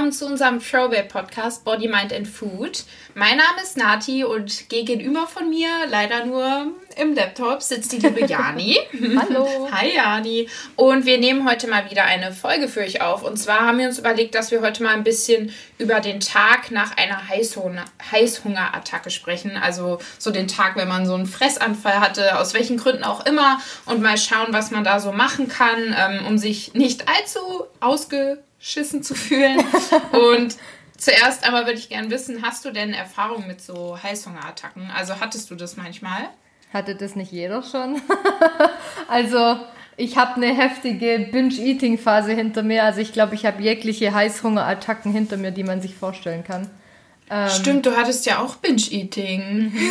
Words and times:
willkommen 0.00 0.12
zu 0.12 0.24
unserem 0.24 0.60
Throwback-Podcast 0.62 1.62
Body, 1.62 1.86
Mind 1.86 2.10
and 2.10 2.26
Food. 2.26 2.84
Mein 3.14 3.36
Name 3.36 3.60
ist 3.62 3.76
Nati 3.76 4.24
und 4.24 4.70
gegenüber 4.70 5.26
von 5.26 5.50
mir, 5.50 5.68
leider 5.90 6.24
nur 6.24 6.68
im 6.96 7.14
Laptop, 7.14 7.60
sitzt 7.60 7.92
die 7.92 7.98
liebe 7.98 8.24
Jani. 8.26 8.78
Hallo. 9.18 9.68
Hi 9.70 9.94
Jani. 9.94 10.48
Und 10.76 11.04
wir 11.04 11.18
nehmen 11.18 11.46
heute 11.46 11.68
mal 11.68 11.90
wieder 11.90 12.04
eine 12.04 12.32
Folge 12.32 12.68
für 12.68 12.80
euch 12.80 13.02
auf. 13.02 13.22
Und 13.22 13.36
zwar 13.36 13.66
haben 13.66 13.78
wir 13.78 13.88
uns 13.88 13.98
überlegt, 13.98 14.34
dass 14.34 14.50
wir 14.50 14.62
heute 14.62 14.82
mal 14.82 14.94
ein 14.94 15.04
bisschen 15.04 15.52
über 15.76 16.00
den 16.00 16.20
Tag 16.20 16.70
nach 16.70 16.96
einer 16.96 17.28
Heißhunger 17.28 17.84
Heißhungerattacke 18.10 19.10
sprechen. 19.10 19.58
Also 19.58 19.98
so 20.18 20.30
den 20.30 20.48
Tag, 20.48 20.76
wenn 20.76 20.88
man 20.88 21.04
so 21.04 21.12
einen 21.12 21.26
Fressanfall 21.26 22.00
hatte, 22.00 22.38
aus 22.38 22.54
welchen 22.54 22.78
Gründen 22.78 23.04
auch 23.04 23.26
immer. 23.26 23.60
Und 23.84 24.00
mal 24.00 24.16
schauen, 24.16 24.54
was 24.54 24.70
man 24.70 24.82
da 24.82 24.98
so 24.98 25.12
machen 25.12 25.48
kann, 25.48 25.94
ähm, 25.94 26.24
um 26.26 26.38
sich 26.38 26.72
nicht 26.72 27.06
allzu 27.06 27.66
ausge 27.80 28.42
schissen 28.60 29.02
zu 29.02 29.14
fühlen. 29.14 29.58
Und 30.12 30.56
zuerst 30.96 31.44
einmal 31.44 31.66
würde 31.66 31.78
ich 31.78 31.88
gerne 31.88 32.10
wissen, 32.10 32.42
hast 32.42 32.64
du 32.64 32.70
denn 32.70 32.94
Erfahrung 32.94 33.46
mit 33.46 33.60
so 33.60 34.00
Heißhungerattacken? 34.00 34.90
Also 34.94 35.18
hattest 35.18 35.50
du 35.50 35.56
das 35.56 35.76
manchmal? 35.76 36.28
Hatte 36.72 36.94
das 36.94 37.16
nicht 37.16 37.32
jeder 37.32 37.64
schon? 37.64 38.00
also 39.08 39.56
ich 39.96 40.16
habe 40.16 40.36
eine 40.36 40.54
heftige 40.54 41.28
Binge-Eating-Phase 41.32 42.32
hinter 42.32 42.62
mir. 42.62 42.84
Also 42.84 43.00
ich 43.00 43.12
glaube, 43.12 43.34
ich 43.34 43.44
habe 43.44 43.60
jegliche 43.60 44.14
Heißhungerattacken 44.14 45.12
hinter 45.12 45.36
mir, 45.36 45.50
die 45.50 45.64
man 45.64 45.82
sich 45.82 45.96
vorstellen 45.96 46.44
kann. 46.44 46.70
Ähm, 47.32 47.48
Stimmt, 47.48 47.86
du 47.86 47.96
hattest 47.96 48.26
ja 48.26 48.40
auch 48.40 48.56
Binge-Eating. 48.56 49.72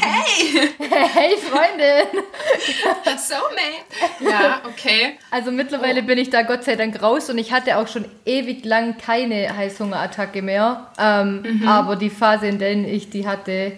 Hey! 0.00 0.70
Hey, 0.78 1.36
Freundin! 1.36 2.06
so, 3.18 3.34
man. 3.34 4.30
Ja, 4.30 4.62
okay. 4.64 5.18
Also 5.30 5.50
mittlerweile 5.50 6.02
oh. 6.02 6.04
bin 6.04 6.18
ich 6.18 6.30
da 6.30 6.42
Gott 6.42 6.64
sei 6.64 6.76
Dank 6.76 7.02
raus 7.02 7.30
und 7.30 7.38
ich 7.38 7.52
hatte 7.52 7.78
auch 7.78 7.88
schon 7.88 8.04
ewig 8.24 8.64
lang 8.64 8.96
keine 8.98 9.56
Heißhungerattacke 9.56 10.42
mehr. 10.42 10.92
Ähm, 10.98 11.42
mhm. 11.42 11.68
Aber 11.68 11.96
die 11.96 12.10
Phase, 12.10 12.46
in 12.46 12.58
der 12.58 12.72
ich 12.72 13.10
die 13.10 13.26
hatte, 13.26 13.72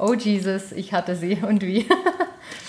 oh 0.00 0.14
Jesus, 0.14 0.72
ich 0.72 0.92
hatte 0.92 1.14
sie 1.14 1.34
und 1.42 1.62
wie. 1.62 1.88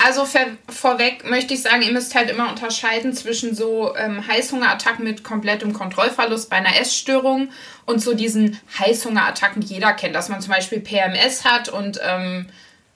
Also 0.04 0.26
vorweg 0.26 1.30
möchte 1.30 1.54
ich 1.54 1.62
sagen, 1.62 1.82
ihr 1.84 1.92
müsst 1.92 2.16
halt 2.16 2.30
immer 2.30 2.50
unterscheiden 2.50 3.14
zwischen 3.14 3.56
so 3.56 3.96
ähm, 3.96 4.26
Heißhungerattacken 4.28 5.04
mit 5.04 5.24
komplettem 5.24 5.74
Kontrollverlust 5.74 6.50
bei 6.50 6.58
einer 6.58 6.80
Essstörung 6.80 7.50
und 7.86 8.02
so 8.02 8.14
diesen 8.14 8.60
Heißhungerattacken, 8.80 9.62
die 9.62 9.76
jeder 9.76 9.94
kennt, 9.94 10.16
dass 10.16 10.30
man 10.30 10.42
zum 10.42 10.54
Beispiel 10.54 10.80
PMS 10.80 11.46
hat 11.46 11.70
und 11.70 12.00
ähm, 12.04 12.48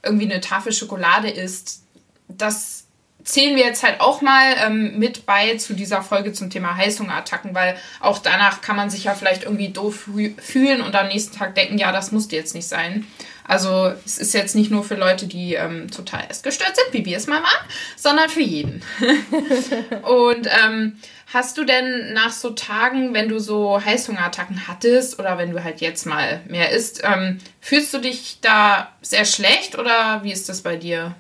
irgendwie 0.03 0.31
eine 0.31 0.41
Tafel 0.41 0.73
Schokolade 0.73 1.29
isst. 1.29 1.83
Das 2.27 2.85
zählen 3.23 3.55
wir 3.55 3.65
jetzt 3.65 3.83
halt 3.83 4.01
auch 4.01 4.21
mal 4.21 4.55
ähm, 4.63 4.97
mit 4.97 5.25
bei 5.25 5.57
zu 5.57 5.73
dieser 5.73 6.01
Folge 6.01 6.33
zum 6.33 6.49
Thema 6.49 6.75
Heißhungerattacken, 6.75 7.53
weil 7.53 7.75
auch 7.99 8.19
danach 8.19 8.61
kann 8.61 8.75
man 8.75 8.89
sich 8.89 9.05
ja 9.05 9.15
vielleicht 9.15 9.43
irgendwie 9.43 9.69
doof 9.69 10.07
fühlen 10.37 10.81
und 10.81 10.95
am 10.95 11.07
nächsten 11.07 11.35
Tag 11.35 11.55
denken, 11.55 11.77
ja, 11.77 11.91
das 11.91 12.11
musste 12.11 12.35
jetzt 12.35 12.55
nicht 12.55 12.67
sein. 12.67 13.05
Also 13.47 13.93
es 14.05 14.17
ist 14.17 14.33
jetzt 14.33 14.55
nicht 14.55 14.71
nur 14.71 14.83
für 14.83 14.95
Leute, 14.95 15.27
die 15.27 15.53
ähm, 15.53 15.89
total 15.91 16.23
essgestört 16.29 16.75
sind, 16.75 16.93
wie 16.93 17.05
wir 17.05 17.17
es 17.17 17.27
mal 17.27 17.41
waren, 17.43 17.67
sondern 17.95 18.29
für 18.29 18.41
jeden. 18.41 18.81
und 20.01 20.47
ähm, 20.47 20.97
hast 21.31 21.57
du 21.57 21.63
denn 21.63 22.13
nach 22.13 22.31
so 22.31 22.51
Tagen, 22.51 23.13
wenn 23.13 23.29
du 23.29 23.39
so 23.39 23.79
Heißhungerattacken 23.83 24.67
hattest 24.67 25.19
oder 25.19 25.37
wenn 25.37 25.51
du 25.51 25.63
halt 25.63 25.79
jetzt 25.79 26.07
mal 26.07 26.41
mehr 26.47 26.71
isst, 26.71 27.03
ähm, 27.03 27.37
fühlst 27.61 27.93
du 27.93 27.99
dich 27.99 28.39
da 28.41 28.89
sehr 29.01 29.25
schlecht 29.25 29.77
oder 29.77 30.21
wie 30.23 30.31
ist 30.31 30.49
das 30.49 30.61
bei 30.61 30.75
dir? 30.75 31.15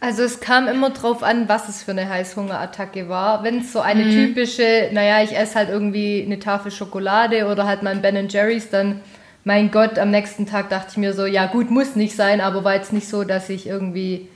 Also 0.00 0.24
es 0.24 0.40
kam 0.40 0.68
immer 0.68 0.90
drauf 0.90 1.22
an, 1.22 1.48
was 1.48 1.68
es 1.68 1.82
für 1.82 1.92
eine 1.92 2.08
Heißhungerattacke 2.08 3.08
war. 3.08 3.44
Wenn 3.44 3.60
es 3.60 3.72
so 3.72 3.80
eine 3.80 4.04
mhm. 4.04 4.10
typische, 4.10 4.90
naja, 4.92 5.22
ich 5.22 5.36
esse 5.36 5.54
halt 5.54 5.70
irgendwie 5.70 6.22
eine 6.24 6.38
Tafel 6.38 6.70
Schokolade 6.70 7.46
oder 7.46 7.66
halt 7.66 7.82
mein 7.82 8.02
Ben 8.02 8.28
Jerry's, 8.28 8.68
dann 8.68 9.00
mein 9.44 9.70
Gott, 9.70 9.98
am 9.98 10.10
nächsten 10.10 10.46
Tag 10.46 10.70
dachte 10.70 10.88
ich 10.92 10.96
mir 10.96 11.14
so, 11.14 11.26
ja 11.26 11.46
gut, 11.46 11.70
muss 11.70 11.96
nicht 11.96 12.14
sein, 12.14 12.40
aber 12.40 12.64
war 12.64 12.74
jetzt 12.74 12.92
nicht 12.92 13.08
so, 13.08 13.24
dass 13.24 13.48
ich 13.48 13.66
irgendwie, 13.66 14.28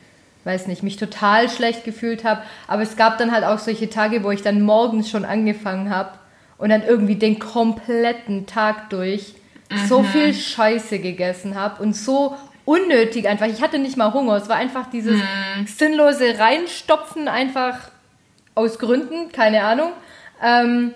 weiß 0.45 0.67
nicht, 0.67 0.83
mich 0.83 0.97
total 0.97 1.49
schlecht 1.49 1.85
gefühlt 1.85 2.25
habe. 2.25 2.43
Aber 2.67 2.83
es 2.83 2.97
gab 2.97 3.19
dann 3.19 3.33
halt 3.33 3.45
auch 3.45 3.59
solche 3.59 3.89
Tage, 3.89 4.25
wo 4.25 4.31
ich 4.31 4.43
dann 4.43 4.63
morgens 4.63 5.09
schon 5.09 5.25
angefangen 5.25 5.91
habe 5.91 6.11
und 6.59 6.71
dann 6.71 6.83
irgendwie 6.83 7.17
den 7.17 7.39
kompletten 7.39 8.47
Tag 8.47 8.91
durch 8.91 9.35
mhm. 9.71 9.87
so 9.87 10.03
viel 10.03 10.35
Scheiße 10.35 10.99
gegessen 10.99 11.55
habe 11.55 11.83
und 11.83 11.95
so 11.95 12.37
unnötig 12.65 13.29
einfach. 13.29 13.47
Ich 13.47 13.63
hatte 13.63 13.79
nicht 13.79 13.97
mal 13.97 14.13
Hunger, 14.13 14.37
es 14.37 14.49
war 14.49 14.57
einfach 14.57 14.91
dieses 14.91 15.19
mhm. 15.19 15.67
sinnlose 15.67 16.39
Reinstopfen 16.39 17.29
einfach 17.29 17.79
aus 18.57 18.79
Gründen, 18.79 19.31
keine 19.31 19.63
Ahnung. 19.63 19.93
Ähm, 20.43 20.93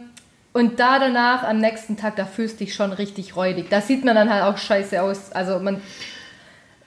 und 0.52 0.80
da 0.80 0.98
danach, 0.98 1.44
am 1.44 1.58
nächsten 1.58 1.96
Tag, 1.96 2.16
da 2.16 2.26
fühlst 2.26 2.60
du 2.60 2.64
dich 2.64 2.74
schon 2.74 2.92
richtig 2.92 3.36
räudig. 3.36 3.70
Da 3.70 3.80
sieht 3.80 4.04
man 4.04 4.16
dann 4.16 4.32
halt 4.32 4.42
auch 4.42 4.58
scheiße 4.58 5.00
aus. 5.00 5.30
Also 5.32 5.60
man 5.60 5.80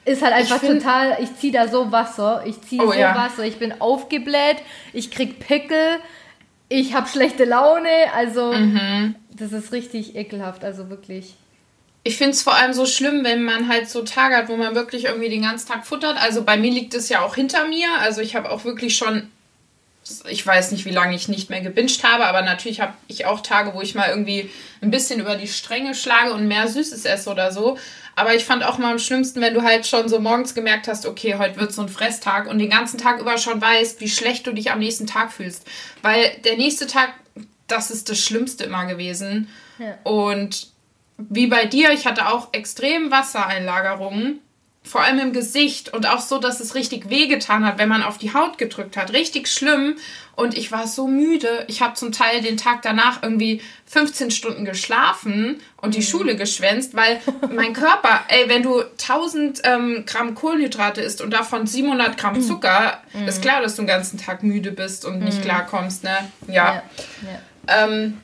ist 0.05 0.21
halt 0.21 0.33
einfach 0.33 0.61
ich 0.61 0.69
total, 0.69 1.17
ich 1.21 1.35
ziehe 1.37 1.53
da 1.53 1.67
so 1.67 1.91
Wasser, 1.91 2.43
ich 2.45 2.61
ziehe 2.61 2.83
oh, 2.83 2.91
so 2.91 2.99
ja. 2.99 3.15
Wasser, 3.15 3.45
ich 3.45 3.57
bin 3.57 3.79
aufgebläht, 3.79 4.57
ich 4.91 5.11
krieg 5.11 5.39
Pickel, 5.39 5.99
ich 6.67 6.93
habe 6.93 7.07
schlechte 7.07 7.45
Laune, 7.45 8.11
also 8.13 8.51
mhm. 8.51 9.15
das 9.31 9.53
ist 9.53 9.71
richtig 9.71 10.15
ekelhaft, 10.15 10.65
also 10.65 10.89
wirklich. 10.89 11.35
Ich 12.03 12.17
finde 12.17 12.31
es 12.31 12.43
vor 12.43 12.55
allem 12.55 12.73
so 12.73 12.85
schlimm, 12.85 13.23
wenn 13.23 13.43
man 13.43 13.69
halt 13.69 13.89
so 13.89 14.01
Tage 14.01 14.35
hat, 14.35 14.49
wo 14.49 14.57
man 14.57 14.75
wirklich 14.75 15.05
irgendwie 15.05 15.29
den 15.29 15.43
ganzen 15.43 15.69
Tag 15.69 15.85
futtert. 15.85 16.21
Also 16.21 16.43
bei 16.43 16.57
mir 16.57 16.71
liegt 16.71 16.93
es 16.95 17.07
ja 17.07 17.21
auch 17.21 17.35
hinter 17.35 17.65
mir. 17.69 17.87
Also 18.01 18.19
ich 18.19 18.35
habe 18.35 18.51
auch 18.51 18.65
wirklich 18.65 18.97
schon 18.97 19.29
ich 20.27 20.45
weiß 20.45 20.71
nicht, 20.71 20.85
wie 20.85 20.91
lange 20.91 21.15
ich 21.15 21.27
nicht 21.27 21.49
mehr 21.49 21.61
gebinged 21.61 22.03
habe, 22.03 22.25
aber 22.25 22.41
natürlich 22.41 22.81
habe 22.81 22.93
ich 23.07 23.25
auch 23.25 23.41
Tage, 23.41 23.73
wo 23.73 23.81
ich 23.81 23.95
mal 23.95 24.09
irgendwie 24.09 24.49
ein 24.81 24.91
bisschen 24.91 25.19
über 25.19 25.35
die 25.35 25.47
Stränge 25.47 25.95
schlage 25.95 26.33
und 26.33 26.47
mehr 26.47 26.67
Süßes 26.67 27.05
esse 27.05 27.29
oder 27.29 27.51
so. 27.51 27.77
Aber 28.15 28.35
ich 28.35 28.45
fand 28.45 28.63
auch 28.63 28.77
mal 28.77 28.91
am 28.91 28.99
schlimmsten, 28.99 29.41
wenn 29.41 29.53
du 29.53 29.63
halt 29.63 29.87
schon 29.87 30.07
so 30.07 30.19
morgens 30.19 30.53
gemerkt 30.53 30.87
hast, 30.87 31.05
okay, 31.05 31.35
heute 31.37 31.59
wird 31.59 31.73
so 31.73 31.81
ein 31.81 31.89
Fresstag 31.89 32.47
und 32.47 32.59
den 32.59 32.69
ganzen 32.69 32.99
Tag 32.99 33.19
über 33.19 33.37
schon 33.37 33.59
weißt, 33.59 34.01
wie 34.01 34.09
schlecht 34.09 34.45
du 34.45 34.53
dich 34.53 34.71
am 34.71 34.79
nächsten 34.79 35.07
Tag 35.07 35.31
fühlst. 35.31 35.65
Weil 36.01 36.35
der 36.43 36.57
nächste 36.57 36.85
Tag, 36.85 37.13
das 37.67 37.89
ist 37.89 38.09
das 38.09 38.19
Schlimmste 38.19 38.65
immer 38.65 38.85
gewesen. 38.85 39.49
Ja. 39.79 39.97
Und 40.03 40.67
wie 41.17 41.47
bei 41.47 41.65
dir, 41.65 41.91
ich 41.91 42.05
hatte 42.05 42.27
auch 42.27 42.49
extrem 42.51 43.09
Wassereinlagerungen 43.09 44.39
vor 44.85 45.01
allem 45.01 45.19
im 45.19 45.33
Gesicht 45.33 45.93
und 45.93 46.07
auch 46.07 46.19
so, 46.19 46.39
dass 46.39 46.59
es 46.59 46.75
richtig 46.75 47.09
wehgetan 47.09 47.65
hat, 47.65 47.77
wenn 47.77 47.87
man 47.87 48.03
auf 48.03 48.17
die 48.17 48.33
Haut 48.33 48.57
gedrückt 48.57 48.97
hat. 48.97 49.13
Richtig 49.13 49.47
schlimm. 49.47 49.95
Und 50.35 50.57
ich 50.57 50.71
war 50.71 50.87
so 50.87 51.07
müde. 51.07 51.63
Ich 51.67 51.81
habe 51.81 51.93
zum 51.93 52.11
Teil 52.11 52.41
den 52.41 52.57
Tag 52.57 52.81
danach 52.81 53.23
irgendwie 53.23 53.61
15 53.85 54.31
Stunden 54.31 54.65
geschlafen 54.65 55.61
und 55.77 55.95
die 55.95 55.99
mhm. 55.99 56.03
Schule 56.03 56.35
geschwänzt, 56.35 56.95
weil 56.95 57.21
mein 57.53 57.73
Körper, 57.73 58.25
ey, 58.27 58.49
wenn 58.49 58.63
du 58.63 58.81
1000 58.81 59.61
ähm, 59.63 60.03
Gramm 60.05 60.35
Kohlenhydrate 60.35 61.01
isst 61.01 61.21
und 61.21 61.31
davon 61.31 61.65
700 61.65 62.17
Gramm 62.17 62.35
mhm. 62.35 62.41
Zucker, 62.41 63.01
mhm. 63.13 63.27
ist 63.27 63.41
klar, 63.41 63.61
dass 63.61 63.75
du 63.75 63.83
den 63.83 63.87
ganzen 63.87 64.17
Tag 64.17 64.43
müde 64.43 64.71
bist 64.71 65.05
und 65.05 65.19
nicht 65.19 65.39
mhm. 65.39 65.43
klarkommst, 65.43 66.03
ne? 66.03 66.17
Ja. 66.47 66.53
ja. 66.53 66.83
ja. 67.21 67.85
Ähm, 67.85 68.17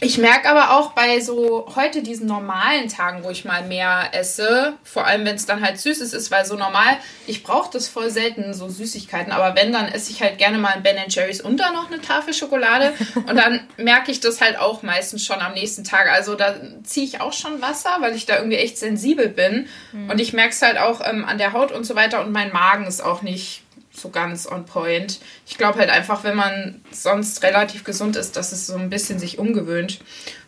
ich 0.00 0.18
merke 0.18 0.48
aber 0.48 0.78
auch 0.78 0.92
bei 0.92 1.18
so 1.20 1.72
heute 1.74 2.02
diesen 2.02 2.26
normalen 2.26 2.88
Tagen, 2.88 3.24
wo 3.24 3.30
ich 3.30 3.44
mal 3.44 3.64
mehr 3.64 4.10
esse, 4.12 4.74
vor 4.84 5.06
allem 5.06 5.24
wenn 5.24 5.34
es 5.34 5.46
dann 5.46 5.60
halt 5.60 5.80
Süßes 5.80 6.12
ist, 6.12 6.30
weil 6.30 6.44
so 6.44 6.54
normal, 6.54 6.98
ich 7.26 7.42
brauche 7.42 7.70
das 7.72 7.88
voll 7.88 8.10
selten, 8.10 8.54
so 8.54 8.68
Süßigkeiten, 8.68 9.32
aber 9.32 9.56
wenn, 9.60 9.72
dann 9.72 9.88
esse 9.88 10.12
ich 10.12 10.22
halt 10.22 10.38
gerne 10.38 10.58
mal 10.58 10.72
ein 10.72 10.84
Ben 10.84 10.96
Jerry's 11.08 11.40
und 11.40 11.58
dann 11.58 11.74
noch 11.74 11.90
eine 11.90 12.00
Tafel 12.00 12.32
Schokolade 12.32 12.92
und 13.14 13.34
dann 13.34 13.66
merke 13.76 14.12
ich 14.12 14.20
das 14.20 14.40
halt 14.40 14.58
auch 14.58 14.82
meistens 14.82 15.24
schon 15.24 15.40
am 15.40 15.54
nächsten 15.54 15.82
Tag. 15.82 16.08
Also 16.12 16.36
da 16.36 16.54
ziehe 16.84 17.06
ich 17.06 17.20
auch 17.20 17.32
schon 17.32 17.60
Wasser, 17.60 17.96
weil 18.00 18.14
ich 18.14 18.24
da 18.24 18.36
irgendwie 18.36 18.58
echt 18.58 18.78
sensibel 18.78 19.28
bin 19.28 19.66
mhm. 19.92 20.10
und 20.10 20.20
ich 20.20 20.32
merke 20.32 20.50
es 20.50 20.62
halt 20.62 20.78
auch 20.78 21.00
ähm, 21.04 21.24
an 21.24 21.38
der 21.38 21.52
Haut 21.52 21.72
und 21.72 21.84
so 21.84 21.96
weiter 21.96 22.20
und 22.20 22.30
mein 22.30 22.52
Magen 22.52 22.86
ist 22.86 23.00
auch 23.00 23.22
nicht 23.22 23.62
so 23.98 24.10
ganz 24.10 24.50
on 24.50 24.64
point. 24.64 25.20
Ich 25.46 25.58
glaube 25.58 25.78
halt 25.78 25.90
einfach, 25.90 26.24
wenn 26.24 26.36
man 26.36 26.80
sonst 26.90 27.42
relativ 27.42 27.84
gesund 27.84 28.16
ist, 28.16 28.36
dass 28.36 28.52
es 28.52 28.66
so 28.66 28.76
ein 28.76 28.90
bisschen 28.90 29.18
sich 29.18 29.38
umgewöhnt. 29.38 30.00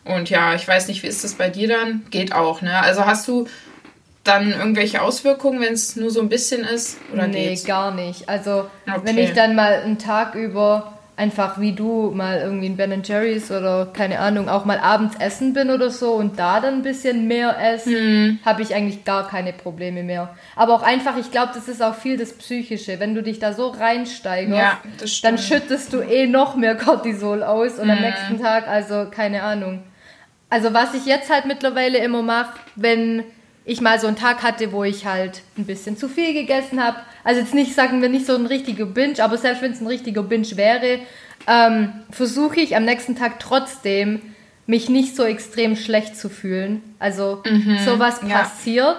Und 0.05 0.29
ja, 0.29 0.55
ich 0.55 0.67
weiß 0.67 0.87
nicht, 0.87 1.03
wie 1.03 1.07
ist 1.07 1.23
das 1.23 1.35
bei 1.35 1.49
dir 1.49 1.67
dann? 1.67 2.05
Geht 2.09 2.33
auch, 2.33 2.61
ne? 2.61 2.79
Also 2.79 3.05
hast 3.05 3.27
du 3.27 3.47
dann 4.23 4.51
irgendwelche 4.51 5.01
Auswirkungen, 5.01 5.61
wenn 5.61 5.73
es 5.73 5.95
nur 5.95 6.11
so 6.11 6.21
ein 6.21 6.29
bisschen 6.29 6.63
ist? 6.63 6.97
Oder 7.11 7.27
nee, 7.27 7.49
geht's? 7.49 7.65
gar 7.65 7.93
nicht. 7.93 8.29
Also 8.29 8.69
okay. 8.87 9.01
wenn 9.03 9.17
ich 9.17 9.33
dann 9.33 9.55
mal 9.55 9.81
einen 9.81 9.97
Tag 9.97 10.35
über 10.35 10.97
einfach 11.21 11.59
wie 11.59 11.73
du 11.73 12.09
mal 12.09 12.39
irgendwie 12.39 12.65
in 12.65 12.77
Ben 12.77 13.03
Jerry's 13.03 13.51
oder 13.51 13.85
keine 13.93 14.17
Ahnung, 14.19 14.49
auch 14.49 14.65
mal 14.65 14.79
abends 14.79 15.15
essen 15.19 15.53
bin 15.53 15.69
oder 15.69 15.91
so 15.91 16.13
und 16.13 16.39
da 16.39 16.59
dann 16.59 16.75
ein 16.75 16.81
bisschen 16.81 17.27
mehr 17.27 17.55
esse, 17.59 17.91
mhm. 17.91 18.39
habe 18.43 18.63
ich 18.63 18.73
eigentlich 18.73 19.05
gar 19.05 19.27
keine 19.27 19.53
Probleme 19.53 20.01
mehr. 20.01 20.35
Aber 20.55 20.73
auch 20.73 20.81
einfach, 20.81 21.17
ich 21.17 21.29
glaube, 21.29 21.51
das 21.53 21.67
ist 21.67 21.83
auch 21.83 21.93
viel 21.93 22.17
das 22.17 22.33
Psychische. 22.33 22.99
Wenn 22.99 23.13
du 23.13 23.21
dich 23.21 23.37
da 23.37 23.53
so 23.53 23.67
reinsteigerst, 23.67 24.51
ja, 24.51 24.79
dann 25.21 25.37
schüttest 25.37 25.93
du 25.93 26.01
eh 26.01 26.25
noch 26.25 26.55
mehr 26.55 26.75
Cortisol 26.75 27.43
aus 27.43 27.77
und 27.77 27.85
mhm. 27.85 27.91
am 27.91 28.01
nächsten 28.01 28.41
Tag, 28.41 28.67
also 28.67 29.05
keine 29.11 29.43
Ahnung. 29.43 29.83
Also 30.49 30.73
was 30.73 30.95
ich 30.95 31.05
jetzt 31.05 31.29
halt 31.29 31.45
mittlerweile 31.45 31.99
immer 31.99 32.23
mache, 32.23 32.57
wenn 32.75 33.23
ich 33.65 33.81
mal 33.81 33.99
so 33.99 34.07
einen 34.07 34.15
Tag 34.15 34.43
hatte, 34.43 34.71
wo 34.71 34.83
ich 34.83 35.05
halt 35.05 35.41
ein 35.57 35.65
bisschen 35.65 35.97
zu 35.97 36.09
viel 36.09 36.33
gegessen 36.33 36.83
habe. 36.83 36.97
Also 37.23 37.41
jetzt 37.41 37.53
nicht, 37.53 37.75
sagen 37.75 38.01
wir 38.01 38.09
nicht 38.09 38.25
so 38.25 38.35
ein 38.35 38.45
richtiger 38.47 38.85
Binge, 38.85 39.23
aber 39.23 39.37
selbst 39.37 39.61
wenn 39.61 39.71
es 39.71 39.81
ein 39.81 39.87
richtiger 39.87 40.23
Binge 40.23 40.57
wäre, 40.57 40.99
ähm, 41.47 41.93
versuche 42.09 42.59
ich 42.59 42.75
am 42.75 42.85
nächsten 42.85 43.15
Tag 43.15 43.39
trotzdem 43.39 44.21
mich 44.65 44.89
nicht 44.89 45.15
so 45.15 45.23
extrem 45.23 45.75
schlecht 45.75 46.17
zu 46.17 46.29
fühlen. 46.29 46.81
Also 46.97 47.43
mhm, 47.45 47.77
sowas 47.85 48.21
ja. 48.27 48.39
passiert. 48.39 48.97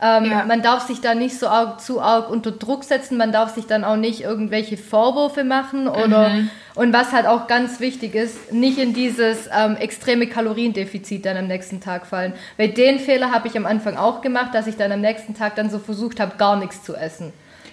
Ähm, 0.00 0.26
ja. 0.26 0.44
Man 0.44 0.60
darf 0.60 0.86
sich 0.86 1.00
da 1.00 1.14
nicht 1.14 1.38
so 1.38 1.48
arg, 1.48 1.80
zu 1.80 2.02
arg 2.02 2.28
unter 2.28 2.50
Druck 2.50 2.84
setzen, 2.84 3.16
man 3.16 3.32
darf 3.32 3.54
sich 3.54 3.66
dann 3.66 3.82
auch 3.82 3.96
nicht 3.96 4.20
irgendwelche 4.20 4.76
Vorwürfe 4.76 5.42
machen 5.42 5.88
oder 5.88 6.28
mhm. 6.28 6.50
und 6.74 6.92
was 6.92 7.12
halt 7.12 7.26
auch 7.26 7.46
ganz 7.46 7.80
wichtig 7.80 8.14
ist, 8.14 8.52
nicht 8.52 8.76
in 8.76 8.92
dieses 8.92 9.48
ähm, 9.56 9.76
extreme 9.76 10.26
Kaloriendefizit 10.26 11.24
dann 11.24 11.38
am 11.38 11.46
nächsten 11.46 11.80
Tag 11.80 12.06
fallen. 12.06 12.34
Weil 12.58 12.68
den 12.68 12.98
Fehler 12.98 13.32
habe 13.32 13.48
ich 13.48 13.56
am 13.56 13.64
Anfang 13.64 13.96
auch 13.96 14.20
gemacht, 14.20 14.54
dass 14.54 14.66
ich 14.66 14.76
dann 14.76 14.92
am 14.92 15.00
nächsten 15.00 15.34
Tag 15.34 15.56
dann 15.56 15.70
so 15.70 15.78
versucht 15.78 16.20
habe, 16.20 16.36
gar 16.36 16.56
nichts 16.56 16.84
zu 16.84 16.94
essen. 16.94 17.32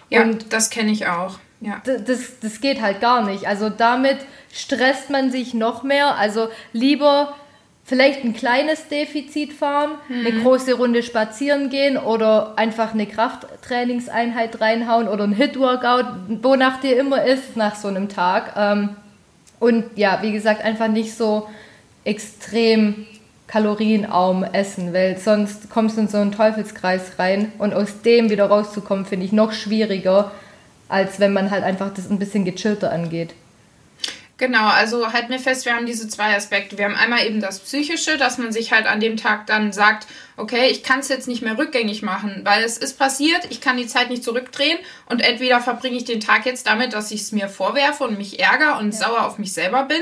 Ja, 0.09 0.21
und 0.23 0.53
das 0.53 0.69
kenne 0.69 0.91
ich 0.91 1.07
auch. 1.07 1.39
Ja. 1.59 1.81
Das, 1.83 2.39
das 2.41 2.61
geht 2.61 2.81
halt 2.81 3.01
gar 3.01 3.25
nicht. 3.25 3.47
Also 3.47 3.69
damit 3.69 4.17
stresst 4.53 5.09
man 5.09 5.31
sich 5.31 5.53
noch 5.53 5.83
mehr. 5.83 6.17
Also 6.17 6.49
lieber 6.71 7.35
vielleicht 7.83 8.23
ein 8.23 8.33
kleines 8.33 8.87
Defizit 8.87 9.53
fahren, 9.53 9.91
mhm. 10.07 10.25
eine 10.25 10.41
große 10.41 10.73
Runde 10.75 11.03
spazieren 11.03 11.69
gehen 11.69 11.97
oder 11.97 12.57
einfach 12.57 12.93
eine 12.93 13.05
Krafttrainingseinheit 13.05 14.61
reinhauen 14.61 15.07
oder 15.07 15.25
ein 15.25 15.33
Hit-Workout, 15.33 16.05
wonach 16.41 16.79
dir 16.79 16.97
immer 16.97 17.23
ist 17.23 17.57
nach 17.57 17.75
so 17.75 17.89
einem 17.89 18.09
Tag. 18.09 18.53
Ähm, 18.57 18.89
und 19.59 19.85
ja, 19.95 20.19
wie 20.21 20.31
gesagt, 20.31 20.63
einfach 20.63 20.87
nicht 20.87 21.15
so 21.15 21.47
extrem 22.05 23.05
kalorienarm 23.47 24.43
essen, 24.43 24.93
weil 24.93 25.17
sonst 25.17 25.69
kommst 25.69 25.97
du 25.97 26.01
in 26.01 26.07
so 26.07 26.17
einen 26.17 26.31
Teufelskreis 26.31 27.19
rein 27.19 27.51
und 27.59 27.73
aus 27.73 28.01
dem 28.01 28.29
wieder 28.29 28.45
rauszukommen, 28.45 29.05
finde 29.05 29.25
ich 29.25 29.31
noch 29.31 29.51
schwieriger, 29.51 30.31
als 30.89 31.19
wenn 31.19 31.33
man 31.33 31.51
halt 31.51 31.63
einfach 31.63 31.93
das 31.93 32.09
ein 32.09 32.19
bisschen 32.19 32.45
gechillter 32.45 32.91
angeht. 32.91 33.35
Genau, 34.43 34.67
also 34.67 35.13
halt 35.13 35.29
mir 35.29 35.39
fest, 35.39 35.63
wir 35.63 35.73
haben 35.73 35.85
diese 35.85 36.05
zwei 36.09 36.35
Aspekte. 36.35 36.77
Wir 36.77 36.83
haben 36.83 36.97
einmal 36.97 37.25
eben 37.25 37.39
das 37.39 37.61
Psychische, 37.61 38.17
dass 38.17 38.37
man 38.37 38.51
sich 38.51 38.73
halt 38.73 38.87
an 38.87 38.99
dem 38.99 39.15
Tag 39.15 39.47
dann 39.47 39.71
sagt, 39.71 40.05
okay, 40.35 40.67
ich 40.69 40.83
kann 40.83 40.99
es 40.99 41.07
jetzt 41.07 41.29
nicht 41.29 41.41
mehr 41.41 41.57
rückgängig 41.57 42.01
machen, 42.01 42.41
weil 42.43 42.61
es 42.61 42.77
ist 42.77 42.99
passiert, 42.99 43.47
ich 43.51 43.61
kann 43.61 43.77
die 43.77 43.87
Zeit 43.87 44.09
nicht 44.09 44.21
zurückdrehen 44.21 44.77
und 45.05 45.21
entweder 45.21 45.61
verbringe 45.61 45.95
ich 45.95 46.03
den 46.03 46.19
Tag 46.19 46.45
jetzt 46.45 46.67
damit, 46.67 46.91
dass 46.91 47.11
ich 47.11 47.21
es 47.21 47.31
mir 47.31 47.47
vorwerfe 47.47 48.03
und 48.03 48.17
mich 48.17 48.37
ärgere 48.37 48.79
und 48.79 48.93
ja. 48.93 48.99
sauer 48.99 49.25
auf 49.25 49.37
mich 49.37 49.53
selber 49.53 49.85
bin 49.85 50.01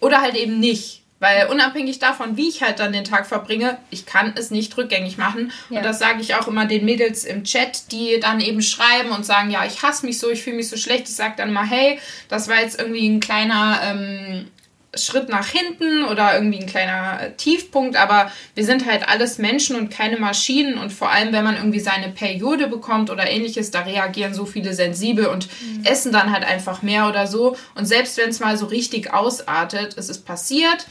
oder 0.00 0.22
halt 0.22 0.36
eben 0.36 0.58
nicht. 0.58 1.02
Weil 1.18 1.46
unabhängig 1.46 1.98
davon, 1.98 2.36
wie 2.36 2.48
ich 2.48 2.62
halt 2.62 2.78
dann 2.78 2.92
den 2.92 3.04
Tag 3.04 3.26
verbringe, 3.26 3.78
ich 3.90 4.04
kann 4.04 4.34
es 4.36 4.50
nicht 4.50 4.76
rückgängig 4.76 5.16
machen. 5.16 5.50
Ja. 5.70 5.78
Und 5.78 5.84
das 5.86 5.98
sage 5.98 6.20
ich 6.20 6.34
auch 6.34 6.46
immer 6.46 6.66
den 6.66 6.84
Mädels 6.84 7.24
im 7.24 7.44
Chat, 7.44 7.90
die 7.90 8.20
dann 8.20 8.40
eben 8.40 8.60
schreiben 8.60 9.10
und 9.10 9.24
sagen, 9.24 9.50
ja, 9.50 9.64
ich 9.64 9.82
hasse 9.82 10.04
mich 10.04 10.18
so, 10.18 10.30
ich 10.30 10.42
fühle 10.42 10.56
mich 10.56 10.68
so 10.68 10.76
schlecht. 10.76 11.08
Ich 11.08 11.16
sage 11.16 11.34
dann 11.38 11.52
mal, 11.52 11.66
hey, 11.66 11.98
das 12.28 12.48
war 12.48 12.60
jetzt 12.60 12.78
irgendwie 12.78 13.08
ein 13.08 13.20
kleiner 13.20 13.80
ähm, 13.82 14.50
Schritt 14.98 15.28
nach 15.28 15.48
hinten 15.48 16.04
oder 16.04 16.34
irgendwie 16.34 16.60
ein 16.60 16.66
kleiner 16.66 17.20
äh, 17.20 17.32
Tiefpunkt, 17.32 17.96
aber 17.96 18.30
wir 18.54 18.64
sind 18.64 18.86
halt 18.86 19.08
alles 19.08 19.38
Menschen 19.38 19.76
und 19.76 19.90
keine 19.90 20.18
Maschinen 20.18 20.78
und 20.78 20.92
vor 20.92 21.10
allem, 21.10 21.32
wenn 21.32 21.44
man 21.44 21.56
irgendwie 21.56 21.80
seine 21.80 22.08
Periode 22.08 22.68
bekommt 22.68 23.10
oder 23.10 23.28
ähnliches, 23.30 23.70
da 23.70 23.80
reagieren 23.80 24.34
so 24.34 24.46
viele 24.46 24.74
sensibel 24.74 25.26
und 25.26 25.48
mhm. 25.60 25.84
essen 25.84 26.12
dann 26.12 26.32
halt 26.32 26.44
einfach 26.44 26.82
mehr 26.82 27.08
oder 27.08 27.26
so 27.26 27.56
und 27.74 27.86
selbst 27.86 28.16
wenn 28.16 28.30
es 28.30 28.40
mal 28.40 28.56
so 28.56 28.66
richtig 28.66 29.12
ausartet, 29.12 29.96
es 29.96 30.08
ist 30.08 30.24
passiert, 30.24 30.86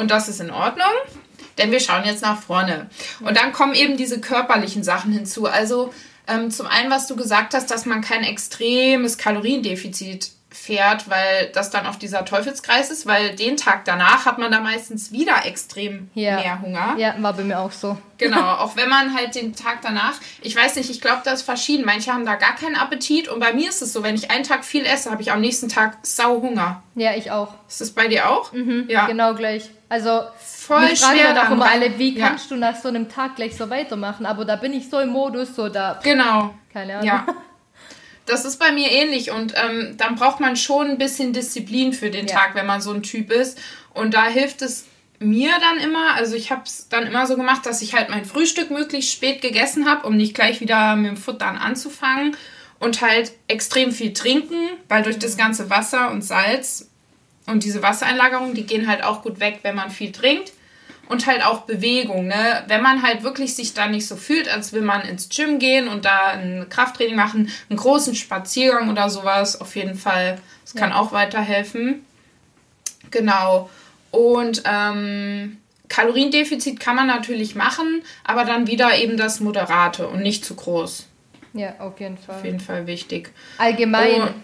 und 0.00 0.10
das 0.10 0.28
ist 0.28 0.40
in 0.40 0.50
Ordnung, 0.50 0.90
denn 1.58 1.70
wir 1.70 1.80
schauen 1.80 2.04
jetzt 2.04 2.22
nach 2.22 2.40
vorne. 2.40 2.88
Und 3.20 3.36
dann 3.36 3.52
kommen 3.52 3.74
eben 3.74 3.96
diese 3.96 4.20
körperlichen 4.20 4.82
Sachen 4.82 5.12
hinzu. 5.12 5.46
Also 5.46 5.92
ähm, 6.26 6.50
zum 6.50 6.66
einen, 6.66 6.90
was 6.90 7.06
du 7.06 7.16
gesagt 7.16 7.54
hast, 7.54 7.70
dass 7.70 7.86
man 7.86 8.00
kein 8.00 8.24
extremes 8.24 9.18
Kaloriendefizit 9.18 10.30
fährt, 10.50 11.08
weil 11.08 11.50
das 11.54 11.70
dann 11.70 11.86
auf 11.86 11.98
dieser 11.98 12.24
Teufelskreis 12.24 12.90
ist, 12.90 13.06
weil 13.06 13.36
den 13.36 13.56
Tag 13.56 13.84
danach 13.84 14.26
hat 14.26 14.38
man 14.38 14.50
da 14.50 14.60
meistens 14.60 15.12
wieder 15.12 15.46
extrem 15.46 16.10
ja. 16.14 16.36
mehr 16.36 16.60
Hunger. 16.60 16.94
Ja, 16.98 17.14
war 17.18 17.32
bei 17.32 17.44
mir 17.44 17.60
auch 17.60 17.70
so. 17.70 17.96
Genau, 18.18 18.40
auch 18.58 18.76
wenn 18.76 18.88
man 18.88 19.14
halt 19.14 19.34
den 19.36 19.54
Tag 19.54 19.78
danach, 19.82 20.14
ich 20.42 20.56
weiß 20.56 20.76
nicht, 20.76 20.90
ich 20.90 21.00
glaube, 21.00 21.22
das 21.24 21.40
ist 21.40 21.42
verschieden. 21.42 21.84
Manche 21.84 22.12
haben 22.12 22.26
da 22.26 22.34
gar 22.34 22.56
keinen 22.56 22.74
Appetit 22.74 23.28
und 23.28 23.38
bei 23.38 23.52
mir 23.52 23.68
ist 23.68 23.80
es 23.80 23.92
so, 23.92 24.02
wenn 24.02 24.16
ich 24.16 24.30
einen 24.30 24.44
Tag 24.44 24.64
viel 24.64 24.84
esse, 24.84 25.10
habe 25.10 25.22
ich 25.22 25.30
am 25.30 25.40
nächsten 25.40 25.68
Tag 25.68 25.98
sau 26.02 26.42
Hunger. 26.42 26.82
Ja, 26.96 27.14
ich 27.14 27.30
auch. 27.30 27.54
Ist 27.68 27.80
das 27.80 27.92
bei 27.92 28.08
dir 28.08 28.28
auch? 28.28 28.52
Mhm, 28.52 28.86
ja. 28.88 29.06
Genau 29.06 29.34
gleich. 29.34 29.70
Also 29.88 30.22
voll 30.38 30.82
mich 30.82 31.00
schwer 31.00 31.34
dann 31.34 31.46
auch 31.46 31.50
immer 31.52 31.70
alle, 31.70 31.98
wie 31.98 32.16
ja. 32.16 32.28
kannst 32.28 32.50
du 32.50 32.56
nach 32.56 32.76
so 32.76 32.88
einem 32.88 33.08
Tag 33.08 33.36
gleich 33.36 33.56
so 33.56 33.70
weitermachen? 33.70 34.26
Aber 34.26 34.44
da 34.44 34.56
bin 34.56 34.72
ich 34.72 34.88
so 34.90 34.98
im 34.98 35.10
Modus, 35.10 35.54
so 35.54 35.68
da. 35.68 35.98
Genau. 36.02 36.54
Keine 36.72 36.94
Ahnung. 36.94 37.06
Ja. 37.06 37.26
Das 38.26 38.44
ist 38.44 38.58
bei 38.58 38.72
mir 38.72 38.90
ähnlich 38.90 39.30
und 39.30 39.54
ähm, 39.56 39.94
dann 39.96 40.14
braucht 40.14 40.40
man 40.40 40.56
schon 40.56 40.90
ein 40.90 40.98
bisschen 40.98 41.32
Disziplin 41.32 41.92
für 41.92 42.10
den 42.10 42.26
ja. 42.26 42.34
Tag, 42.34 42.54
wenn 42.54 42.66
man 42.66 42.80
so 42.80 42.92
ein 42.92 43.02
Typ 43.02 43.30
ist. 43.32 43.58
Und 43.92 44.14
da 44.14 44.26
hilft 44.26 44.62
es 44.62 44.86
mir 45.18 45.52
dann 45.60 45.78
immer, 45.78 46.14
also 46.14 46.34
ich 46.34 46.50
habe 46.50 46.62
es 46.64 46.88
dann 46.88 47.06
immer 47.06 47.26
so 47.26 47.36
gemacht, 47.36 47.66
dass 47.66 47.82
ich 47.82 47.94
halt 47.94 48.08
mein 48.08 48.24
Frühstück 48.24 48.70
möglichst 48.70 49.12
spät 49.12 49.42
gegessen 49.42 49.88
habe, 49.88 50.06
um 50.06 50.16
nicht 50.16 50.34
gleich 50.34 50.60
wieder 50.60 50.96
mit 50.96 51.10
dem 51.10 51.16
Futtern 51.16 51.58
anzufangen 51.58 52.36
und 52.78 53.02
halt 53.02 53.32
extrem 53.48 53.92
viel 53.92 54.12
trinken, 54.12 54.70
weil 54.88 55.02
durch 55.02 55.18
das 55.18 55.36
ganze 55.36 55.68
Wasser 55.68 56.10
und 56.10 56.22
Salz 56.22 56.88
und 57.46 57.64
diese 57.64 57.82
Wassereinlagerungen, 57.82 58.54
die 58.54 58.64
gehen 58.64 58.88
halt 58.88 59.02
auch 59.02 59.22
gut 59.22 59.40
weg, 59.40 59.58
wenn 59.62 59.74
man 59.74 59.90
viel 59.90 60.12
trinkt 60.12 60.52
und 61.10 61.26
halt 61.26 61.44
auch 61.44 61.62
Bewegung. 61.62 62.28
Ne? 62.28 62.62
Wenn 62.68 62.82
man 62.82 63.02
halt 63.02 63.24
wirklich 63.24 63.56
sich 63.56 63.74
da 63.74 63.88
nicht 63.88 64.06
so 64.06 64.14
fühlt, 64.14 64.48
als 64.48 64.72
will 64.72 64.82
man 64.82 65.02
ins 65.02 65.28
Gym 65.28 65.58
gehen 65.58 65.88
und 65.88 66.04
da 66.04 66.28
ein 66.28 66.66
Krafttraining 66.70 67.16
machen, 67.16 67.50
einen 67.68 67.78
großen 67.78 68.14
Spaziergang 68.14 68.88
oder 68.88 69.10
sowas, 69.10 69.60
auf 69.60 69.74
jeden 69.74 69.96
Fall, 69.96 70.38
das 70.64 70.74
kann 70.74 70.90
ja. 70.90 70.96
auch 70.96 71.10
weiterhelfen. 71.10 72.06
Genau. 73.10 73.68
Und 74.12 74.62
ähm, 74.64 75.58
Kaloriendefizit 75.88 76.78
kann 76.78 76.94
man 76.94 77.08
natürlich 77.08 77.56
machen, 77.56 78.02
aber 78.22 78.44
dann 78.44 78.68
wieder 78.68 78.96
eben 78.96 79.16
das 79.16 79.40
Moderate 79.40 80.06
und 80.06 80.22
nicht 80.22 80.44
zu 80.44 80.54
groß. 80.54 81.08
Ja, 81.54 81.74
auf 81.80 81.98
jeden 81.98 82.18
Fall. 82.18 82.36
Auf 82.36 82.44
jeden 82.44 82.60
Fall 82.60 82.86
wichtig. 82.86 83.32
Allgemein. 83.58 84.22
Und 84.22 84.34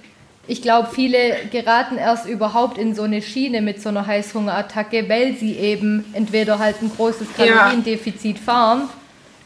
ich 0.49 0.63
glaube, 0.63 0.89
viele 0.93 1.37
geraten 1.51 1.99
erst 1.99 2.27
überhaupt 2.27 2.79
in 2.79 2.95
so 2.95 3.03
eine 3.03 3.21
Schiene 3.21 3.63
mit 3.63 3.83
so 3.83 3.89
einer 3.89 4.07
Heißhungerattacke, 4.07 5.09
weil 5.09 5.35
sie 5.35 5.57
eben 5.57 6.05
entweder 6.13 6.59
halt 6.59 6.81
ein 6.83 6.91
großes 6.95 7.29
Kaloriendefizit 7.37 8.39
fahren 8.39 8.89